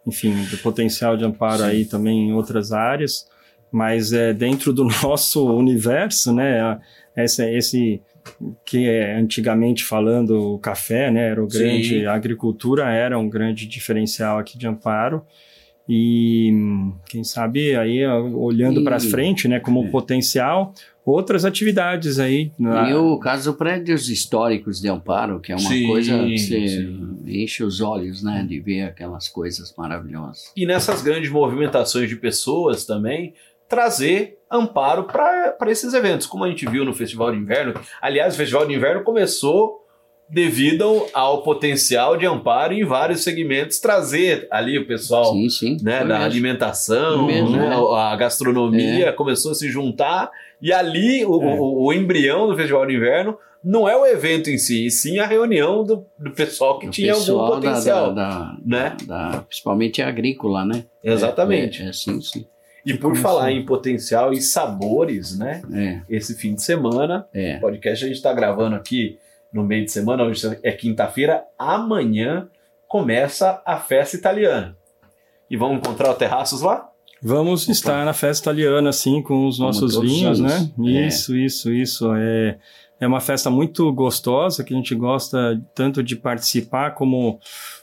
enfim, 0.05 0.33
do 0.49 0.57
potencial 0.57 1.15
de 1.17 1.25
amparo 1.25 1.63
Sim. 1.63 1.69
aí 1.69 1.85
também 1.85 2.29
em 2.29 2.33
outras 2.33 2.71
áreas, 2.71 3.27
mas 3.71 4.13
é 4.13 4.33
dentro 4.33 4.73
do 4.73 4.85
nosso 5.03 5.45
universo, 5.55 6.33
né? 6.33 6.79
Esse, 7.15 7.43
esse 7.55 8.01
que 8.65 8.87
é 8.87 9.15
antigamente 9.15 9.83
falando 9.83 10.53
o 10.53 10.59
café, 10.59 11.11
né? 11.11 11.29
Era 11.29 11.43
o 11.43 11.47
grande, 11.47 11.99
Sim. 11.99 12.05
a 12.05 12.13
agricultura 12.13 12.89
era 12.89 13.17
um 13.17 13.29
grande 13.29 13.67
diferencial 13.67 14.37
aqui 14.37 14.57
de 14.57 14.67
amparo. 14.67 15.25
E 15.91 16.53
quem 17.07 17.23
sabe 17.23 17.75
aí 17.75 18.05
olhando 18.05 18.83
para 18.83 18.99
frente, 18.99 19.47
né, 19.47 19.59
como 19.59 19.85
é. 19.85 19.87
potencial, 19.87 20.71
outras 21.03 21.45
atividades 21.45 22.19
aí. 22.19 22.51
Na... 22.59 22.87
E 22.87 22.93
o 22.93 23.17
caso 23.17 23.55
prédios 23.55 24.07
históricos 24.07 24.79
de 24.79 24.87
Amparo, 24.87 25.39
que 25.39 25.51
é 25.51 25.55
uma 25.55 25.67
sim, 25.67 25.87
coisa 25.87 26.19
que 26.19 26.37
você 26.37 26.67
sim. 26.67 27.17
enche 27.25 27.63
os 27.63 27.81
olhos, 27.81 28.21
né, 28.21 28.45
de 28.47 28.59
ver 28.59 28.83
aquelas 28.83 29.27
coisas 29.27 29.73
maravilhosas. 29.75 30.51
E 30.55 30.63
nessas 30.63 31.01
grandes 31.01 31.31
movimentações 31.31 32.07
de 32.07 32.15
pessoas 32.15 32.85
também, 32.85 33.33
trazer 33.67 34.37
amparo 34.51 35.05
para 35.05 35.57
esses 35.67 35.95
eventos, 35.95 36.27
como 36.27 36.43
a 36.43 36.49
gente 36.49 36.67
viu 36.67 36.85
no 36.85 36.93
Festival 36.93 37.31
de 37.31 37.37
Inverno. 37.37 37.73
Aliás, 37.99 38.35
o 38.35 38.37
Festival 38.37 38.67
de 38.67 38.75
Inverno 38.75 39.03
começou 39.03 39.88
devido 40.29 41.07
ao 41.13 41.41
potencial 41.41 42.15
de 42.15 42.25
amparo 42.25 42.73
em 42.73 42.85
vários 42.85 43.23
segmentos, 43.23 43.79
trazer 43.79 44.47
ali 44.51 44.77
o 44.77 44.85
pessoal 44.85 45.33
sim, 45.33 45.49
sim, 45.49 45.77
né, 45.81 46.05
da 46.05 46.23
alimentação, 46.23 47.25
mesmo, 47.25 47.57
né, 47.57 47.73
é. 47.73 47.95
a 47.95 48.15
gastronomia 48.15 49.07
é. 49.07 49.11
começou 49.11 49.51
a 49.51 49.55
se 49.55 49.69
juntar 49.69 50.29
e 50.61 50.71
ali 50.71 51.25
o, 51.25 51.41
é. 51.41 51.59
o, 51.59 51.85
o, 51.85 51.93
embrião 51.93 52.47
do 52.47 52.55
Festival 52.55 52.85
de 52.85 52.95
Inverno 52.95 53.37
não 53.63 53.89
é 53.89 53.97
o 53.97 54.05
evento 54.05 54.49
em 54.49 54.57
si, 54.57 54.85
e 54.85 54.91
sim 54.91 55.19
a 55.19 55.25
reunião 55.25 55.83
do, 55.83 56.05
do 56.17 56.31
pessoal 56.31 56.79
que 56.79 56.89
tinha 56.89 57.13
pessoal 57.13 57.45
algum 57.45 57.61
potencial. 57.61 58.13
Da, 58.13 58.29
da, 58.29 58.57
né? 58.65 58.97
Da, 59.05 59.43
principalmente 59.47 60.01
agrícola, 60.01 60.63
né? 60.63 60.85
Exatamente. 61.03 61.81
É, 61.81 61.87
é, 61.87 61.89
é 61.89 61.93
sim, 61.93 62.21
sim. 62.21 62.45
E 62.85 62.93
por 62.93 63.15
falar 63.17 63.51
em 63.51 63.65
potencial 63.65 64.31
e 64.31 64.41
sabores, 64.41 65.37
né? 65.37 65.61
É. 65.73 66.01
Esse 66.09 66.35
fim 66.35 66.55
de 66.55 66.63
semana, 66.63 67.27
é. 67.33 67.57
podcast 67.57 68.05
a 68.05 68.07
gente 68.07 68.17
está 68.17 68.33
gravando 68.33 68.75
aqui 68.75 69.17
no 69.53 69.63
meio 69.63 69.85
de 69.85 69.91
semana, 69.91 70.23
hoje 70.23 70.59
é 70.63 70.71
quinta-feira, 70.71 71.43
amanhã 71.57 72.47
começa 72.87 73.61
a 73.65 73.77
festa 73.77 74.15
italiana. 74.15 74.75
E 75.49 75.57
vamos 75.57 75.77
encontrar 75.77 76.11
o 76.11 76.15
Terraços 76.15 76.61
lá? 76.61 76.89
Vamos 77.21 77.63
Opa. 77.63 77.71
estar 77.71 78.05
na 78.05 78.13
festa 78.13 78.43
italiana, 78.43 78.89
assim, 78.89 79.21
com 79.21 79.47
os 79.47 79.59
nossos 79.59 79.99
vinhos, 79.99 80.39
né? 80.39 80.71
É. 80.79 81.07
Isso, 81.07 81.35
isso, 81.35 81.71
isso. 81.71 82.13
É, 82.15 82.57
é 82.99 83.07
uma 83.07 83.19
festa 83.19 83.49
muito 83.49 83.91
gostosa, 83.91 84.63
que 84.63 84.73
a 84.73 84.77
gente 84.77 84.95
gosta 84.95 85.61
tanto 85.75 86.01
de 86.01 86.15
participar 86.15 86.91
como, 86.91 87.39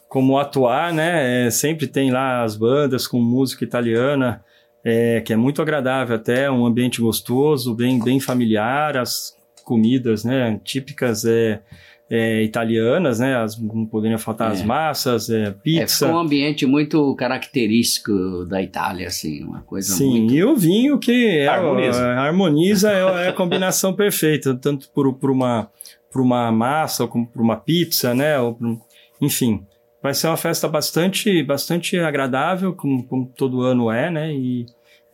como 0.09 0.39
atuar, 0.39 0.93
né? 0.93 1.47
É, 1.47 1.51
sempre 1.51 1.87
tem 1.87 2.11
lá 2.11 2.43
as 2.45 2.57
bandas 2.57 3.07
com 3.07 3.21
música 3.21 3.63
italiana, 3.65 4.43
é, 4.83 5.21
que 5.21 5.33
é 5.33 5.37
muito 5.37 5.61
agradável 5.61 6.17
até, 6.17 6.51
um 6.51 6.65
ambiente 6.65 7.01
gostoso, 7.01 7.75
bem, 7.75 8.03
bem 8.03 8.21
familiar, 8.21 8.97
as 8.97 9.36
comidas, 9.67 10.25
né, 10.25 10.61
típicas 10.65 11.25
é, 11.25 11.61
é, 12.09 12.43
italianas, 12.43 13.19
né? 13.19 13.37
As, 13.37 13.59
não 13.59 13.85
poderiam 13.85 14.19
faltar 14.19 14.51
é. 14.51 14.53
as 14.53 14.63
massas, 14.63 15.29
é, 15.29 15.51
pizza. 15.51 16.07
É, 16.07 16.09
um 16.09 16.19
ambiente 16.19 16.65
muito 16.65 17.15
característico 17.17 18.45
da 18.45 18.63
Itália, 18.63 19.09
assim, 19.09 19.43
uma 19.43 19.63
coisa 19.63 19.93
Sim, 19.93 20.21
muito... 20.21 20.35
e 20.35 20.45
o 20.45 20.57
vinho 20.57 20.99
que 20.99 21.39
é, 21.39 21.49
harmoniza, 21.49 22.07
é, 22.07 22.17
harmoniza 22.17 22.93
é, 22.93 23.25
é, 23.25 23.29
a 23.29 23.33
combinação 23.33 23.93
perfeita, 23.95 24.55
tanto 24.55 24.89
por, 24.91 25.13
por, 25.15 25.31
uma, 25.31 25.69
por 26.13 26.23
uma 26.23 26.53
massa 26.53 27.07
como 27.09 27.27
por 27.27 27.43
uma 27.43 27.57
pizza, 27.57 28.15
né? 28.15 28.39
Ou 28.39 28.55
por, 28.55 28.81
enfim, 29.21 29.67
vai 30.01 30.15
ser 30.15 30.29
uma 30.29 30.37
festa 30.37 30.69
bastante, 30.69 31.43
bastante 31.43 31.99
agradável, 31.99 32.73
como, 32.73 33.05
como 33.05 33.27
todo 33.37 33.63
ano 33.63 33.91
é, 33.91 34.11
né? 34.11 34.33
E 34.33 34.65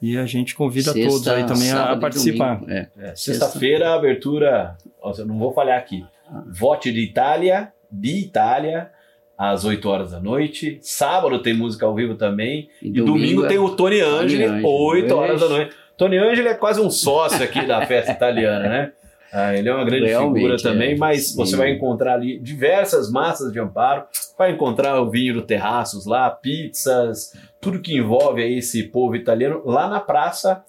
e 0.02 0.18
a 0.18 0.26
gente 0.26 0.56
convida 0.56 0.92
Sexta, 0.92 1.08
todos 1.08 1.28
aí 1.28 1.46
também 1.46 1.70
a, 1.70 1.96
participar. 1.96 2.60
É. 2.66 2.88
É, 2.98 3.14
Sexta-feira, 3.14 3.94
abertura, 3.94 4.76
eu 5.16 5.24
não 5.24 5.38
vou 5.38 5.52
falhar 5.52 5.78
aqui. 5.78 6.04
Vote 6.48 6.90
de 6.90 7.00
Itália, 7.00 7.72
de 7.88 8.18
Itália, 8.18 8.90
às 9.38 9.64
8 9.64 9.88
horas 9.88 10.10
da 10.10 10.18
noite. 10.18 10.80
Sábado 10.82 11.40
tem 11.40 11.54
música 11.54 11.86
ao 11.86 11.94
vivo 11.94 12.16
também. 12.16 12.68
E, 12.82 12.88
e 12.88 12.90
domingo, 12.90 13.12
domingo 13.12 13.48
tem 13.48 13.58
o 13.58 13.70
Tony 13.76 14.00
Angeli, 14.00 14.64
8 14.64 15.14
horas 15.14 15.40
da 15.40 15.48
noite. 15.48 15.76
Tony 15.96 16.18
Angeli 16.18 16.48
é 16.48 16.54
quase 16.54 16.80
um 16.80 16.90
sócio 16.90 17.44
aqui 17.44 17.64
da 17.64 17.86
festa 17.86 18.10
italiana, 18.10 18.68
né? 18.68 18.92
Ah, 19.32 19.56
ele 19.56 19.68
é 19.68 19.74
uma 19.74 19.84
grande 19.84 20.06
Realmente, 20.06 20.42
figura 20.42 20.62
também, 20.62 20.92
é. 20.92 20.96
mas 20.96 21.28
Sim. 21.28 21.36
você 21.36 21.56
vai 21.56 21.70
encontrar 21.70 22.14
ali 22.14 22.38
diversas 22.38 23.10
massas 23.10 23.50
de 23.50 23.58
amparo, 23.58 24.04
vai 24.36 24.52
encontrar 24.52 25.00
o 25.00 25.10
vinho 25.10 25.34
do 25.34 25.42
Terraços 25.42 26.04
lá, 26.04 26.28
pizzas, 26.28 27.32
tudo 27.58 27.80
que 27.80 27.96
envolve 27.96 28.42
esse 28.42 28.82
povo 28.82 29.16
italiano 29.16 29.62
lá 29.64 29.88
na 29.88 30.00
praça 30.00 30.62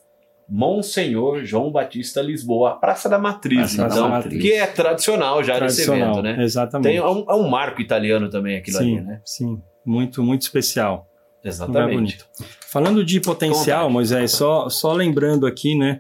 Monsenhor 0.48 1.44
João 1.44 1.72
Batista 1.72 2.22
Lisboa, 2.22 2.80
Praça 2.80 3.10
da 3.10 3.18
Matriz, 3.18 3.76
Praça 3.76 3.96
então, 3.96 4.10
da 4.10 4.16
Matriz. 4.18 4.42
que 4.42 4.54
é 4.54 4.66
tradicional 4.66 5.44
já 5.44 5.56
tradicional, 5.56 6.08
nesse 6.08 6.20
evento, 6.20 6.38
né? 6.38 6.44
Exatamente. 6.44 6.88
Tem 6.88 6.98
é 6.98 7.06
um, 7.06 7.26
é 7.30 7.34
um 7.34 7.50
marco 7.50 7.82
italiano 7.82 8.30
também 8.30 8.58
aquilo 8.58 8.78
sim, 8.78 8.98
ali, 8.98 9.06
né? 9.06 9.22
Sim, 9.26 9.62
muito, 9.86 10.24
muito 10.24 10.44
especial. 10.44 11.10
Exatamente. 11.44 12.20
Falando 12.68 13.04
de 13.04 13.20
potencial, 13.20 13.90
Moisés, 13.90 14.32
só, 14.32 14.70
só 14.70 14.94
lembrando 14.94 15.46
aqui, 15.46 15.76
né? 15.76 16.00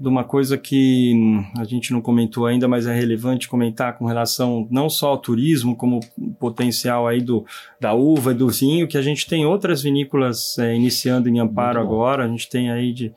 De 0.00 0.08
uma 0.08 0.24
coisa 0.24 0.56
que 0.56 1.12
a 1.58 1.64
gente 1.64 1.92
não 1.92 2.00
comentou 2.00 2.46
ainda, 2.46 2.66
mas 2.66 2.86
é 2.86 2.94
relevante 2.94 3.46
comentar 3.46 3.98
com 3.98 4.06
relação 4.06 4.66
não 4.70 4.88
só 4.88 5.08
ao 5.08 5.18
turismo, 5.18 5.76
como 5.76 6.00
potencial 6.38 7.06
aí 7.06 7.20
do, 7.20 7.44
da 7.78 7.92
uva 7.92 8.30
e 8.30 8.34
do 8.34 8.48
vinho, 8.48 8.88
que 8.88 8.96
a 8.96 9.02
gente 9.02 9.26
tem 9.26 9.44
outras 9.44 9.82
vinícolas 9.82 10.58
é, 10.58 10.74
iniciando 10.74 11.28
em 11.28 11.38
Amparo 11.38 11.78
agora, 11.78 12.24
a 12.24 12.28
gente 12.28 12.48
tem 12.48 12.70
aí 12.70 12.94
de 12.94 13.12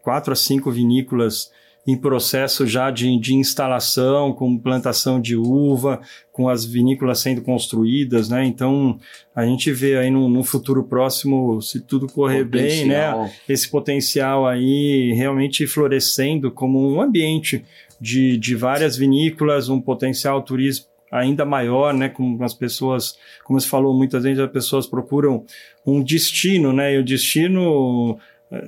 quatro 0.00 0.32
a 0.32 0.36
cinco 0.36 0.70
vinícolas 0.70 1.52
em 1.86 1.96
processo 1.96 2.66
já 2.66 2.90
de, 2.90 3.18
de 3.18 3.34
instalação, 3.34 4.32
com 4.32 4.58
plantação 4.58 5.20
de 5.20 5.36
uva, 5.36 6.00
com 6.32 6.48
as 6.48 6.64
vinícolas 6.64 7.20
sendo 7.20 7.42
construídas, 7.42 8.28
né? 8.28 8.44
Então, 8.44 8.98
a 9.34 9.44
gente 9.44 9.70
vê 9.70 9.98
aí 9.98 10.10
no, 10.10 10.28
no 10.28 10.42
futuro 10.42 10.84
próximo, 10.84 11.60
se 11.60 11.80
tudo 11.80 12.06
correr 12.06 12.44
potencial. 12.44 12.78
bem, 12.78 12.86
né? 12.86 13.32
Esse 13.48 13.68
potencial 13.68 14.46
aí 14.46 15.12
realmente 15.14 15.66
florescendo 15.66 16.50
como 16.50 16.90
um 16.90 17.00
ambiente 17.00 17.64
de, 18.00 18.38
de 18.38 18.54
várias 18.54 18.96
vinícolas, 18.96 19.68
um 19.68 19.80
potencial 19.80 20.42
turismo 20.42 20.86
ainda 21.12 21.44
maior, 21.44 21.94
né? 21.94 22.08
Com 22.08 22.42
as 22.42 22.54
pessoas, 22.54 23.16
como 23.44 23.60
você 23.60 23.68
falou, 23.68 23.94
muitas 23.94 24.24
vezes 24.24 24.40
as 24.40 24.50
pessoas 24.50 24.86
procuram 24.86 25.44
um 25.86 26.02
destino, 26.02 26.72
né? 26.72 26.94
E 26.94 26.98
o 26.98 27.04
destino 27.04 28.18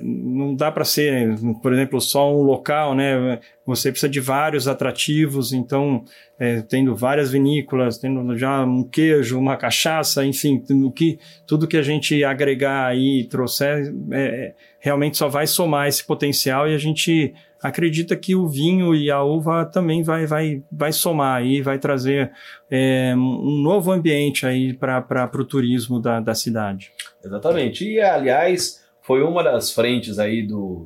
não 0.01 0.55
dá 0.55 0.71
para 0.71 0.83
ser, 0.83 1.35
por 1.61 1.73
exemplo, 1.73 1.99
só 1.99 2.33
um 2.33 2.41
local, 2.41 2.95
né? 2.95 3.39
Você 3.65 3.91
precisa 3.91 4.09
de 4.09 4.19
vários 4.19 4.67
atrativos, 4.67 5.51
então, 5.53 6.03
é, 6.39 6.61
tendo 6.61 6.95
várias 6.95 7.31
vinícolas, 7.31 7.97
tendo 7.97 8.37
já 8.37 8.63
um 8.63 8.83
queijo, 8.83 9.39
uma 9.39 9.57
cachaça, 9.57 10.25
enfim, 10.25 10.59
tudo 10.59 10.91
que, 10.91 11.19
tudo 11.45 11.67
que 11.67 11.77
a 11.77 11.81
gente 11.81 12.23
agregar 12.23 12.87
aí, 12.87 13.25
trouxer, 13.25 13.93
é, 14.11 14.21
é, 14.21 14.55
realmente 14.79 15.17
só 15.17 15.27
vai 15.27 15.45
somar 15.47 15.87
esse 15.87 16.03
potencial 16.05 16.69
e 16.69 16.73
a 16.73 16.77
gente 16.77 17.33
acredita 17.61 18.15
que 18.15 18.35
o 18.35 18.47
vinho 18.47 18.95
e 18.95 19.09
a 19.09 19.23
uva 19.23 19.65
também 19.65 20.03
vai, 20.03 20.25
vai, 20.25 20.63
vai 20.71 20.91
somar 20.91 21.37
aí, 21.37 21.61
vai 21.61 21.79
trazer 21.79 22.31
é, 22.69 23.13
um 23.15 23.61
novo 23.61 23.91
ambiente 23.91 24.45
aí 24.45 24.73
para 24.73 25.29
o 25.33 25.45
turismo 25.45 25.99
da, 25.99 26.19
da 26.19 26.35
cidade. 26.35 26.91
Exatamente. 27.23 27.83
E, 27.85 27.99
aliás, 27.99 28.86
foi 29.07 29.23
uma 29.23 29.41
das 29.41 29.71
frentes 29.71 30.19
aí 30.19 30.43
do, 30.45 30.85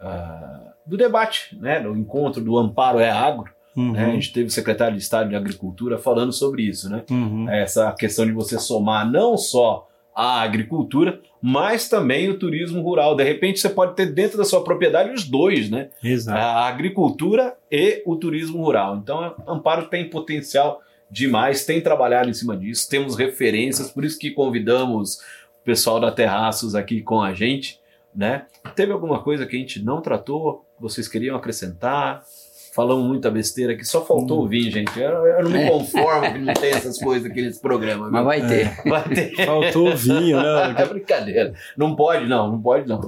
uh, 0.00 0.72
do 0.84 0.96
debate, 0.96 1.56
né, 1.60 1.78
do 1.78 1.96
encontro 1.96 2.42
do 2.42 2.58
Amparo 2.58 2.98
é 2.98 3.08
Agro. 3.08 3.52
Uhum. 3.76 3.92
Né, 3.92 4.04
a 4.04 4.10
gente 4.10 4.32
teve 4.32 4.48
o 4.48 4.50
secretário 4.50 4.96
de 4.96 5.02
Estado 5.02 5.28
de 5.28 5.36
Agricultura 5.36 5.96
falando 5.96 6.32
sobre 6.32 6.64
isso, 6.64 6.90
né? 6.90 7.04
Uhum. 7.08 7.48
Essa 7.48 7.92
questão 7.92 8.26
de 8.26 8.32
você 8.32 8.58
somar 8.58 9.08
não 9.08 9.38
só 9.38 9.88
a 10.14 10.42
agricultura, 10.42 11.20
mas 11.40 11.88
também 11.88 12.28
o 12.28 12.38
turismo 12.38 12.82
rural. 12.82 13.16
De 13.16 13.22
repente 13.22 13.60
você 13.60 13.70
pode 13.70 13.94
ter 13.94 14.06
dentro 14.06 14.36
da 14.36 14.44
sua 14.44 14.62
propriedade 14.62 15.10
os 15.10 15.24
dois, 15.24 15.70
né? 15.70 15.88
Exato. 16.02 16.36
A 16.36 16.66
agricultura 16.66 17.56
e 17.70 18.02
o 18.04 18.16
turismo 18.16 18.62
rural. 18.62 18.96
Então, 18.96 19.34
Amparo 19.46 19.86
tem 19.86 20.10
potencial 20.10 20.82
demais, 21.08 21.64
tem 21.64 21.80
trabalhado 21.80 22.28
em 22.28 22.34
cima 22.34 22.56
disso, 22.56 22.88
temos 22.90 23.16
referências, 23.16 23.90
por 23.90 24.04
isso 24.04 24.18
que 24.18 24.30
convidamos 24.30 25.18
pessoal 25.64 26.00
da 26.00 26.10
Terraços 26.10 26.74
aqui 26.74 27.02
com 27.02 27.20
a 27.20 27.32
gente, 27.34 27.80
né? 28.14 28.46
Teve 28.74 28.92
alguma 28.92 29.22
coisa 29.22 29.46
que 29.46 29.56
a 29.56 29.58
gente 29.58 29.82
não 29.82 30.00
tratou, 30.00 30.66
vocês 30.78 31.08
queriam 31.08 31.36
acrescentar? 31.36 32.24
Falamos 32.74 33.06
muita 33.06 33.30
besteira 33.30 33.76
que 33.76 33.84
só 33.84 34.04
faltou 34.04 34.38
hum. 34.38 34.40
ouvir, 34.42 34.70
gente. 34.70 34.98
Eu, 34.98 35.26
eu 35.26 35.44
não 35.44 35.50
me 35.50 35.58
é. 35.58 35.68
conformo 35.68 36.32
que 36.32 36.38
não 36.38 36.54
tem 36.54 36.70
essas 36.70 36.98
coisas 36.98 37.30
aqui 37.30 37.42
nesse 37.42 37.60
programa. 37.60 38.10
Mas 38.10 38.24
vai 38.24 38.46
ter. 38.46 38.66
É. 38.66 38.88
Vai 38.88 39.08
ter. 39.08 39.36
Faltou 39.44 39.92
o 39.92 39.96
vinho, 39.96 40.40
né? 40.40 40.74
É 40.82 40.86
brincadeira. 40.86 41.52
Não 41.76 41.94
pode, 41.94 42.26
não, 42.26 42.52
não 42.52 42.60
pode, 42.60 42.88
não. 42.88 43.00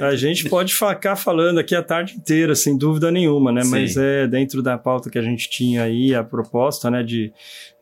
A 0.00 0.14
gente 0.14 0.48
pode 0.48 0.72
ficar 0.72 1.16
falando 1.16 1.58
aqui 1.58 1.74
a 1.74 1.82
tarde 1.82 2.14
inteira, 2.14 2.54
sem 2.54 2.78
dúvida 2.78 3.10
nenhuma, 3.10 3.50
né? 3.50 3.62
Sim. 3.62 3.70
Mas 3.70 3.96
é 3.96 4.26
dentro 4.28 4.62
da 4.62 4.78
pauta 4.78 5.10
que 5.10 5.18
a 5.18 5.22
gente 5.22 5.50
tinha 5.50 5.82
aí, 5.82 6.14
a 6.14 6.22
proposta, 6.22 6.90
né, 6.90 7.02
de, 7.02 7.32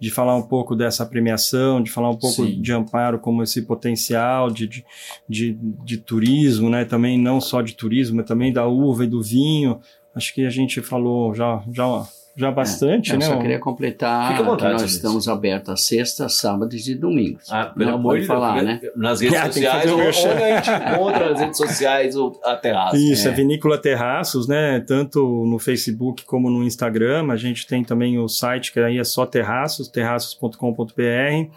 de 0.00 0.10
falar 0.10 0.34
um 0.34 0.42
pouco 0.42 0.74
dessa 0.74 1.04
premiação, 1.04 1.82
de 1.82 1.90
falar 1.90 2.10
um 2.10 2.16
pouco 2.16 2.42
Sim. 2.42 2.60
de 2.60 2.72
amparo 2.72 3.18
como 3.18 3.42
esse 3.42 3.62
potencial 3.62 4.50
de, 4.50 4.66
de, 4.66 4.84
de, 5.28 5.58
de 5.84 5.98
turismo, 5.98 6.70
né? 6.70 6.84
Também 6.84 7.18
não 7.18 7.40
só 7.40 7.60
de 7.60 7.74
turismo, 7.74 8.16
mas 8.16 8.26
também 8.26 8.52
da 8.52 8.66
uva 8.66 9.04
e 9.04 9.08
do 9.08 9.22
vinho 9.22 9.78
Acho 10.14 10.34
que 10.34 10.44
a 10.44 10.50
gente 10.50 10.80
falou 10.80 11.34
já, 11.34 11.62
já, 11.72 12.04
já 12.36 12.50
bastante, 12.50 13.12
é, 13.12 13.16
né? 13.16 13.26
Eu 13.26 13.30
só 13.30 13.38
queria 13.38 13.58
completar 13.58 14.42
vontade, 14.42 14.76
que 14.76 14.82
nós 14.82 14.92
estamos 14.92 15.28
abertos 15.28 15.70
às 15.70 15.86
sextas, 15.86 16.34
sábados 16.34 16.88
e 16.88 16.94
domingos. 16.94 17.44
Ah, 17.50 17.66
pelo 17.66 17.90
Não 17.90 17.98
amor 17.98 18.20
de 18.20 18.26
falar, 18.26 18.54
Deus, 18.54 18.66
né? 18.66 18.80
Nas 18.96 19.20
redes 19.22 19.38
sociais, 19.38 19.90
onde 19.90 20.02
a 20.02 20.12
gente 20.12 20.70
encontra 20.70 21.30
nas 21.30 21.40
redes 21.40 21.56
sociais 21.56 22.14
a 22.44 22.56
Terraços. 22.56 23.00
Isso, 23.00 23.28
é. 23.28 23.30
a 23.30 23.34
Vinícola 23.34 23.78
Terraços, 23.78 24.48
né? 24.48 24.80
Tanto 24.80 25.44
no 25.46 25.58
Facebook 25.58 26.24
como 26.24 26.48
no 26.48 26.62
Instagram. 26.62 27.30
A 27.30 27.36
gente 27.36 27.66
tem 27.66 27.84
também 27.84 28.18
o 28.18 28.28
site 28.28 28.72
que 28.72 28.80
aí 28.80 28.98
é 28.98 29.04
só 29.04 29.26
Terraços, 29.26 29.88
terraços.com.br. 29.88 31.52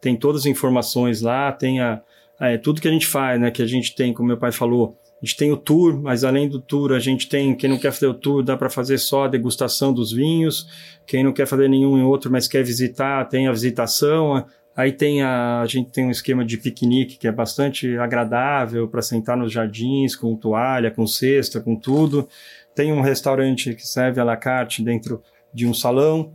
Tem 0.00 0.16
todas 0.16 0.42
as 0.42 0.46
informações 0.46 1.20
lá, 1.20 1.50
tem 1.50 1.80
a, 1.80 2.00
é, 2.40 2.58
tudo 2.58 2.80
que 2.80 2.88
a 2.88 2.90
gente 2.90 3.06
faz, 3.06 3.40
né? 3.40 3.50
Que 3.50 3.62
a 3.62 3.66
gente 3.66 3.94
tem, 3.94 4.12
como 4.12 4.28
meu 4.28 4.36
pai 4.36 4.52
falou, 4.52 4.96
a 5.22 5.24
gente 5.24 5.36
tem 5.36 5.50
o 5.50 5.56
tour, 5.56 5.98
mas 6.00 6.24
além 6.24 6.48
do 6.48 6.60
tour, 6.60 6.92
a 6.92 6.98
gente 6.98 7.28
tem, 7.28 7.54
quem 7.54 7.70
não 7.70 7.78
quer 7.78 7.90
fazer 7.90 8.06
o 8.06 8.14
tour, 8.14 8.42
dá 8.42 8.56
para 8.56 8.68
fazer 8.68 8.98
só 8.98 9.24
a 9.24 9.28
degustação 9.28 9.92
dos 9.92 10.12
vinhos. 10.12 10.68
Quem 11.06 11.24
não 11.24 11.32
quer 11.32 11.46
fazer 11.46 11.68
nenhum 11.68 11.96
em 11.96 12.02
outro, 12.02 12.30
mas 12.30 12.46
quer 12.46 12.62
visitar, 12.62 13.24
tem 13.24 13.48
a 13.48 13.52
visitação. 13.52 14.44
Aí 14.76 14.92
tem 14.92 15.22
a, 15.22 15.62
a 15.62 15.66
gente 15.66 15.90
tem 15.90 16.04
um 16.04 16.10
esquema 16.10 16.44
de 16.44 16.58
piquenique 16.58 17.16
que 17.16 17.26
é 17.26 17.32
bastante 17.32 17.96
agradável 17.96 18.86
para 18.88 19.00
sentar 19.00 19.38
nos 19.38 19.50
jardins, 19.50 20.14
com 20.14 20.36
toalha, 20.36 20.90
com 20.90 21.06
cesta, 21.06 21.60
com 21.62 21.74
tudo. 21.76 22.28
Tem 22.74 22.92
um 22.92 23.00
restaurante 23.00 23.74
que 23.74 23.86
serve 23.86 24.20
à 24.20 24.24
la 24.24 24.36
carte 24.36 24.82
dentro 24.82 25.22
de 25.52 25.66
um 25.66 25.72
salão 25.72 26.30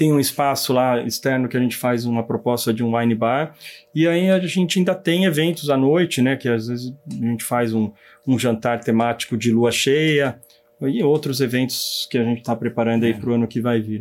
tem 0.00 0.14
um 0.14 0.18
espaço 0.18 0.72
lá 0.72 0.98
externo 1.02 1.46
que 1.46 1.58
a 1.58 1.60
gente 1.60 1.76
faz 1.76 2.06
uma 2.06 2.22
proposta 2.22 2.72
de 2.72 2.82
um 2.82 2.96
wine 2.96 3.14
bar. 3.14 3.54
E 3.94 4.08
aí 4.08 4.30
a 4.30 4.40
gente 4.40 4.78
ainda 4.78 4.94
tem 4.94 5.26
eventos 5.26 5.68
à 5.68 5.76
noite, 5.76 6.22
né? 6.22 6.36
Que 6.36 6.48
às 6.48 6.68
vezes 6.68 6.94
a 7.06 7.26
gente 7.26 7.44
faz 7.44 7.74
um, 7.74 7.92
um 8.26 8.38
jantar 8.38 8.80
temático 8.80 9.36
de 9.36 9.52
lua 9.52 9.70
cheia 9.70 10.40
e 10.80 11.02
outros 11.02 11.42
eventos 11.42 12.08
que 12.10 12.16
a 12.16 12.24
gente 12.24 12.38
está 12.38 12.56
preparando 12.56 13.04
aí 13.04 13.12
para 13.12 13.28
o 13.28 13.34
ano 13.34 13.46
que 13.46 13.60
vai 13.60 13.78
vir. 13.78 14.00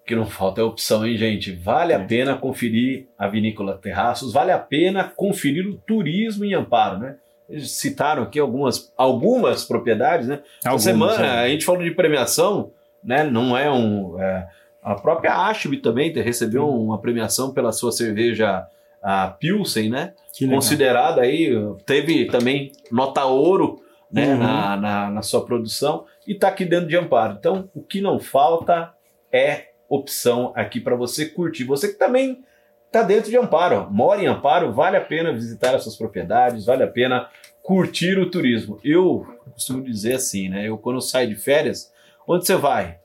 O 0.00 0.06
que 0.06 0.16
não 0.16 0.24
falta 0.24 0.62
é 0.62 0.64
opção, 0.64 1.06
hein, 1.06 1.18
gente? 1.18 1.52
Vale 1.52 1.92
é. 1.92 1.96
a 1.96 2.00
pena 2.02 2.34
conferir 2.34 3.06
a 3.18 3.28
Vinícola 3.28 3.76
Terraços, 3.76 4.32
vale 4.32 4.50
a 4.50 4.58
pena 4.58 5.12
conferir 5.14 5.66
o 5.66 5.76
turismo 5.76 6.46
em 6.46 6.54
Amparo, 6.54 6.98
né? 6.98 7.16
Eles 7.50 7.72
citaram 7.72 8.22
aqui 8.22 8.38
algumas, 8.38 8.90
algumas 8.96 9.66
propriedades, 9.66 10.26
né? 10.26 10.40
Algumas, 10.64 10.82
semana 10.82 11.26
é. 11.26 11.44
a 11.44 11.48
gente 11.50 11.66
falou 11.66 11.82
de 11.82 11.90
premiação, 11.90 12.72
né? 13.08 13.24
Não 13.24 13.56
é 13.56 13.70
um. 13.70 14.20
É, 14.20 14.46
a 14.82 14.94
própria 14.94 15.34
Ashby 15.34 15.78
também 15.78 16.12
recebeu 16.12 16.66
uhum. 16.66 16.84
uma 16.84 17.00
premiação 17.00 17.52
pela 17.52 17.72
sua 17.72 17.90
cerveja 17.90 18.66
a 19.02 19.28
Pilsen, 19.28 19.88
né? 19.90 20.12
Considerada 20.48 21.22
aí, 21.22 21.52
teve 21.86 22.26
também 22.26 22.72
nota 22.90 23.24
ouro 23.24 23.80
né? 24.10 24.32
Uhum. 24.32 24.38
Na, 24.38 24.76
na, 24.76 25.10
na, 25.10 25.22
sua 25.22 25.44
produção 25.44 26.06
e 26.26 26.32
está 26.32 26.48
aqui 26.48 26.64
dentro 26.64 26.88
de 26.88 26.96
Amparo. 26.96 27.36
Então, 27.38 27.68
o 27.74 27.82
que 27.82 28.00
não 28.00 28.18
falta 28.18 28.92
é 29.30 29.68
opção 29.88 30.52
aqui 30.56 30.80
para 30.80 30.96
você 30.96 31.26
curtir. 31.26 31.64
Você 31.64 31.88
que 31.88 31.98
também 31.98 32.42
está 32.86 33.02
dentro 33.02 33.30
de 33.30 33.36
Amparo, 33.36 33.86
mora 33.90 34.22
em 34.22 34.26
Amparo, 34.26 34.72
vale 34.72 34.96
a 34.96 35.00
pena 35.00 35.32
visitar 35.32 35.74
as 35.74 35.82
suas 35.82 35.96
propriedades, 35.96 36.64
vale 36.64 36.82
a 36.82 36.88
pena 36.88 37.28
curtir 37.62 38.18
o 38.18 38.30
turismo. 38.30 38.78
Eu 38.82 39.26
costumo 39.52 39.82
dizer 39.82 40.14
assim, 40.14 40.48
né? 40.48 40.68
Eu 40.68 40.78
quando 40.78 41.00
saio 41.02 41.28
de 41.28 41.34
férias, 41.34 41.92
Onde 42.28 42.46
você 42.46 42.56
vai? 42.56 42.98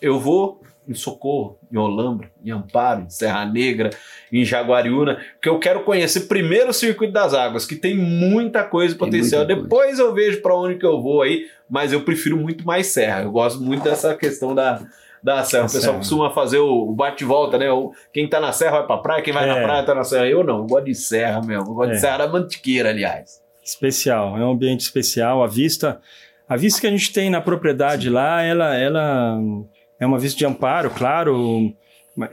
Eu 0.00 0.18
vou 0.18 0.62
em 0.88 0.94
Socorro, 0.94 1.58
em 1.70 1.76
Olambra, 1.76 2.32
em 2.42 2.50
Amparo, 2.50 3.02
em 3.02 3.10
Serra 3.10 3.44
Negra, 3.44 3.90
em 4.32 4.42
Jaguariúna, 4.46 5.20
porque 5.34 5.48
eu 5.50 5.58
quero 5.58 5.84
conhecer 5.84 6.20
primeiro 6.20 6.70
o 6.70 6.72
Circuito 6.72 7.12
das 7.12 7.34
Águas, 7.34 7.66
que 7.66 7.76
tem 7.76 7.94
muita 7.94 8.64
coisa 8.64 8.96
potencial. 8.96 9.44
Muita 9.44 9.62
Depois 9.62 9.98
coisa. 9.98 10.02
eu 10.02 10.14
vejo 10.14 10.40
para 10.40 10.56
onde 10.56 10.76
que 10.76 10.86
eu 10.86 11.02
vou 11.02 11.20
aí, 11.20 11.48
mas 11.68 11.92
eu 11.92 12.00
prefiro 12.00 12.38
muito 12.38 12.66
mais 12.66 12.86
Serra. 12.86 13.22
Eu 13.22 13.30
gosto 13.30 13.60
muito 13.60 13.84
dessa 13.84 14.14
questão 14.16 14.54
da, 14.54 14.82
da 15.22 15.44
Serra. 15.44 15.66
O 15.66 15.70
pessoal 15.70 15.96
costuma 15.98 16.30
fazer 16.30 16.58
o, 16.58 16.92
bate-volta, 16.92 17.58
né? 17.58 17.66
Quem 18.10 18.26
tá 18.26 18.40
na 18.40 18.52
Serra 18.52 18.78
vai 18.78 18.86
pra 18.86 18.98
praia, 18.98 19.22
quem 19.22 19.34
vai 19.34 19.44
é. 19.44 19.54
na 19.54 19.62
praia 19.62 19.84
tá 19.84 19.94
na 19.94 20.02
Serra. 20.02 20.26
Eu 20.26 20.42
não, 20.42 20.60
eu 20.60 20.66
gosto 20.66 20.86
de 20.86 20.94
Serra 20.94 21.42
mesmo. 21.42 21.70
Eu 21.70 21.74
gosto 21.74 21.90
é. 21.90 21.94
de 21.94 22.00
Serra 22.00 22.16
da 22.16 22.28
Mantiqueira, 22.28 22.88
aliás. 22.88 23.40
Especial, 23.62 24.36
é 24.38 24.40
um 24.40 24.52
ambiente 24.52 24.80
especial. 24.80 25.44
A 25.44 25.46
vista 25.46 26.00
a 26.50 26.56
vista 26.56 26.80
que 26.80 26.86
a 26.88 26.90
gente 26.90 27.12
tem 27.12 27.30
na 27.30 27.40
propriedade 27.40 28.08
Sim. 28.08 28.10
lá, 28.10 28.42
ela, 28.42 28.76
ela 28.76 29.40
é 30.00 30.04
uma 30.04 30.18
vista 30.18 30.36
de 30.36 30.44
amparo, 30.44 30.90
claro, 30.90 31.72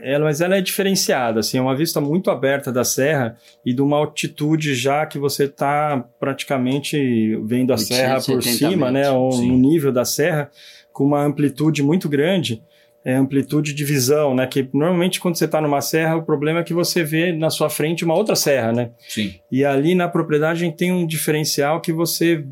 ela, 0.01 0.25
mas 0.25 0.41
ela 0.41 0.57
é 0.57 0.61
diferenciada, 0.61 1.41
assim, 1.41 1.59
é 1.59 1.61
uma 1.61 1.75
vista 1.75 2.01
muito 2.01 2.31
aberta 2.31 2.71
da 2.71 2.83
serra 2.83 3.37
e 3.63 3.71
de 3.71 3.79
uma 3.79 3.95
altitude 3.95 4.73
já 4.73 5.05
que 5.05 5.19
você 5.19 5.43
está 5.43 6.03
praticamente 6.19 7.35
vendo 7.45 7.71
a 7.71 7.77
serra 7.77 8.19
por 8.19 8.41
cima, 8.41 8.89
né, 8.89 9.07
ou 9.11 9.39
no 9.39 9.55
nível 9.55 9.91
da 9.91 10.03
serra, 10.03 10.49
com 10.91 11.03
uma 11.03 11.23
amplitude 11.23 11.83
muito 11.83 12.09
grande, 12.09 12.63
é 13.05 13.13
amplitude 13.13 13.71
de 13.71 13.85
visão, 13.85 14.33
né, 14.33 14.47
que 14.47 14.67
normalmente 14.73 15.19
quando 15.19 15.37
você 15.37 15.45
está 15.45 15.61
numa 15.61 15.79
serra, 15.79 16.15
o 16.15 16.23
problema 16.23 16.61
é 16.61 16.63
que 16.63 16.73
você 16.73 17.03
vê 17.03 17.31
na 17.31 17.51
sua 17.51 17.69
frente 17.69 18.03
uma 18.03 18.15
outra 18.15 18.35
serra, 18.35 18.73
né? 18.73 18.89
Sim. 19.07 19.35
E 19.51 19.63
ali 19.63 19.93
na 19.93 20.07
propriedade 20.07 20.63
a 20.63 20.65
gente 20.65 20.75
tem 20.75 20.91
um 20.91 21.05
diferencial 21.05 21.79
que 21.79 21.93
você, 21.93 22.43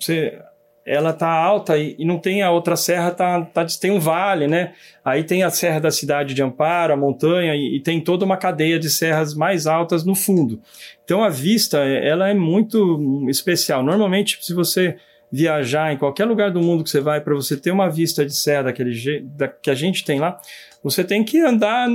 você 0.00 0.38
ela 0.88 1.12
tá 1.12 1.28
alta 1.28 1.76
e, 1.76 1.94
e, 1.98 2.04
não 2.04 2.18
tem 2.18 2.42
a 2.42 2.50
outra 2.50 2.74
serra, 2.74 3.10
tá, 3.10 3.42
tá, 3.42 3.66
tem 3.78 3.90
um 3.90 4.00
vale, 4.00 4.46
né? 4.46 4.72
Aí 5.04 5.22
tem 5.22 5.42
a 5.42 5.50
serra 5.50 5.80
da 5.80 5.90
cidade 5.90 6.32
de 6.32 6.42
Amparo, 6.42 6.94
a 6.94 6.96
montanha, 6.96 7.54
e, 7.54 7.76
e, 7.76 7.80
tem 7.80 8.00
toda 8.00 8.24
uma 8.24 8.38
cadeia 8.38 8.78
de 8.78 8.88
serras 8.88 9.34
mais 9.34 9.66
altas 9.66 10.02
no 10.02 10.14
fundo. 10.14 10.62
Então 11.04 11.22
a 11.22 11.28
vista, 11.28 11.78
ela 11.78 12.30
é 12.30 12.34
muito 12.34 13.26
especial. 13.28 13.82
Normalmente, 13.82 14.38
se 14.40 14.54
você 14.54 14.96
viajar 15.30 15.92
em 15.92 15.98
qualquer 15.98 16.24
lugar 16.24 16.50
do 16.50 16.62
mundo 16.62 16.82
que 16.82 16.88
você 16.88 17.00
vai, 17.00 17.20
para 17.20 17.34
você 17.34 17.54
ter 17.54 17.70
uma 17.70 17.90
vista 17.90 18.24
de 18.24 18.34
serra 18.34 18.64
daquele 18.64 18.92
jeito 18.92 19.26
da, 19.26 19.46
que 19.46 19.70
a 19.70 19.74
gente 19.74 20.02
tem 20.04 20.18
lá, 20.18 20.40
você 20.82 21.04
tem 21.04 21.22
que 21.22 21.38
andar 21.38 21.86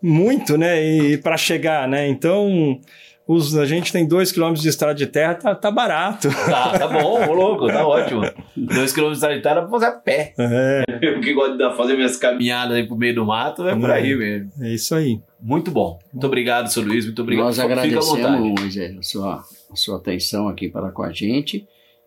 muito, 0.00 0.56
né? 0.56 0.82
E 0.82 1.18
para 1.18 1.36
chegar, 1.36 1.86
né? 1.86 2.08
Então 2.08 2.80
os, 3.28 3.56
a 3.56 3.66
gente 3.66 3.92
tem 3.92 4.08
2 4.08 4.32
km 4.32 4.54
de 4.54 4.68
estrada 4.68 4.94
de 4.94 5.06
terra, 5.06 5.34
tá, 5.34 5.54
tá 5.54 5.70
barato. 5.70 6.28
Tá, 6.46 6.78
tá 6.78 6.88
bom, 6.88 7.28
ô 7.28 7.34
louco, 7.34 7.66
tá 7.66 7.84
ótimo. 7.86 8.22
2 8.56 8.92
km 8.92 9.06
de 9.08 9.12
estrada 9.12 9.36
de 9.36 9.42
terra 9.42 9.54
dá 9.56 9.60
pra 9.62 9.70
fazer 9.70 9.86
a 9.86 9.92
pé. 9.92 10.34
É. 10.38 10.84
Eu 11.00 11.20
que 11.20 11.34
gosto 11.34 11.56
de 11.58 11.76
fazer 11.76 11.94
minhas 11.94 12.16
caminhadas 12.16 12.76
aí 12.76 12.86
pro 12.86 12.96
meio 12.96 13.14
do 13.14 13.26
mato, 13.26 13.68
é 13.68 13.76
por 13.76 13.90
aí 13.90 14.16
mesmo. 14.16 14.50
É 14.60 14.72
isso 14.72 14.94
aí. 14.94 15.20
Muito 15.40 15.70
bom. 15.70 15.98
Muito 16.12 16.26
obrigado, 16.26 16.66
seu 16.68 16.82
Luiz, 16.82 17.04
muito 17.04 17.22
obrigado. 17.22 17.44
Nós 17.44 17.58
agradecemos, 17.58 18.60
Moisés, 18.60 18.96
a 18.96 19.02
sua 19.02 19.44
a 19.70 19.76
sua 19.76 19.96
atenção 19.96 20.48
aqui 20.48 20.68
para 20.68 20.90
com 20.90 21.02
a 21.02 21.12
gente. 21.12 21.66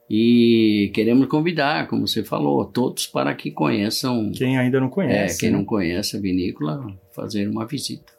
E 0.10 0.92
queremos 0.94 1.28
convidar, 1.28 1.88
como 1.88 2.06
você 2.06 2.22
falou, 2.22 2.66
todos 2.66 3.08
para 3.08 3.34
que 3.34 3.50
conheçam. 3.50 4.32
Quem 4.36 4.58
ainda 4.58 4.80
não 4.80 4.90
conhece. 4.90 5.36
É, 5.36 5.40
quem 5.40 5.52
né? 5.52 5.58
não 5.58 5.64
conhece 5.64 6.18
a 6.18 6.20
vinícola, 6.20 6.86
fazer 7.16 7.48
uma 7.48 7.66
visita. 7.66 8.12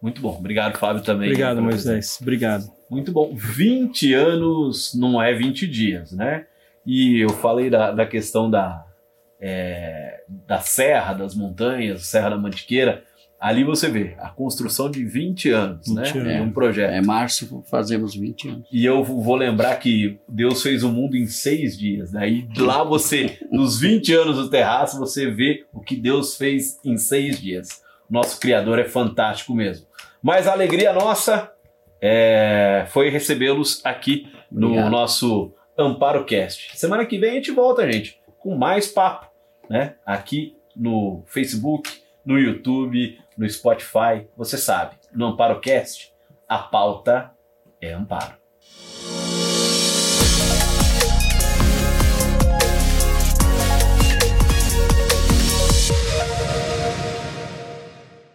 Muito 0.00 0.20
bom. 0.20 0.36
Obrigado, 0.38 0.78
Fábio, 0.78 1.02
também. 1.02 1.28
Obrigado, 1.28 1.60
Moisés. 1.60 2.18
Obrigado. 2.20 2.70
Muito 2.90 3.12
bom. 3.12 3.34
20 3.34 4.14
anos 4.14 4.94
não 4.94 5.20
é 5.20 5.34
20 5.34 5.66
dias, 5.66 6.12
né? 6.12 6.46
E 6.86 7.20
eu 7.20 7.30
falei 7.30 7.68
da, 7.68 7.90
da 7.90 8.06
questão 8.06 8.50
da, 8.50 8.86
é, 9.40 10.22
da 10.46 10.60
serra, 10.60 11.12
das 11.12 11.34
montanhas, 11.34 12.06
Serra 12.06 12.30
da 12.30 12.38
Mantiqueira. 12.38 13.04
Ali 13.40 13.62
você 13.62 13.88
vê 13.88 14.16
a 14.18 14.30
construção 14.30 14.90
de 14.90 15.04
20 15.04 15.50
anos, 15.50 15.86
20 15.86 15.94
né? 15.94 16.10
anos. 16.10 16.32
É 16.32 16.40
um 16.40 16.50
projeto. 16.50 16.90
É 16.90 17.00
março, 17.00 17.64
fazemos 17.70 18.14
20 18.14 18.48
anos. 18.48 18.66
E 18.72 18.84
eu 18.84 19.04
vou 19.04 19.36
lembrar 19.36 19.76
que 19.76 20.18
Deus 20.28 20.60
fez 20.60 20.82
o 20.82 20.90
mundo 20.90 21.16
em 21.16 21.26
seis 21.26 21.78
dias, 21.78 22.12
né? 22.12 22.28
E 22.28 22.48
lá 22.56 22.82
você, 22.82 23.38
nos 23.50 23.78
20 23.78 24.12
anos 24.14 24.36
do 24.36 24.50
terraço, 24.50 24.98
você 24.98 25.30
vê 25.30 25.64
o 25.72 25.80
que 25.80 25.94
Deus 25.94 26.36
fez 26.36 26.80
em 26.84 26.96
seis 26.96 27.40
dias. 27.40 27.82
Nosso 28.10 28.40
Criador 28.40 28.78
é 28.78 28.84
fantástico 28.84 29.54
mesmo. 29.54 29.86
Mas 30.22 30.46
a 30.46 30.52
alegria 30.52 30.92
nossa 30.92 31.52
é, 32.00 32.86
foi 32.88 33.08
recebê-los 33.08 33.84
aqui 33.84 34.30
no 34.50 34.68
Obrigado. 34.68 34.90
nosso 34.90 35.52
Amparo 35.76 36.24
Cast. 36.24 36.76
Semana 36.76 37.06
que 37.06 37.18
vem 37.18 37.30
a 37.30 37.34
gente 37.34 37.50
volta, 37.50 37.90
gente, 37.90 38.20
com 38.38 38.56
mais 38.56 38.88
papo, 38.88 39.30
né? 39.68 39.94
Aqui 40.04 40.56
no 40.74 41.22
Facebook, 41.26 42.02
no 42.24 42.38
YouTube, 42.38 43.18
no 43.36 43.48
Spotify, 43.48 44.26
você 44.36 44.56
sabe, 44.56 44.96
no 45.12 45.26
Amparo 45.26 45.60
Cast, 45.60 46.12
a 46.48 46.58
pauta 46.58 47.32
é 47.80 47.92
amparo. 47.92 48.37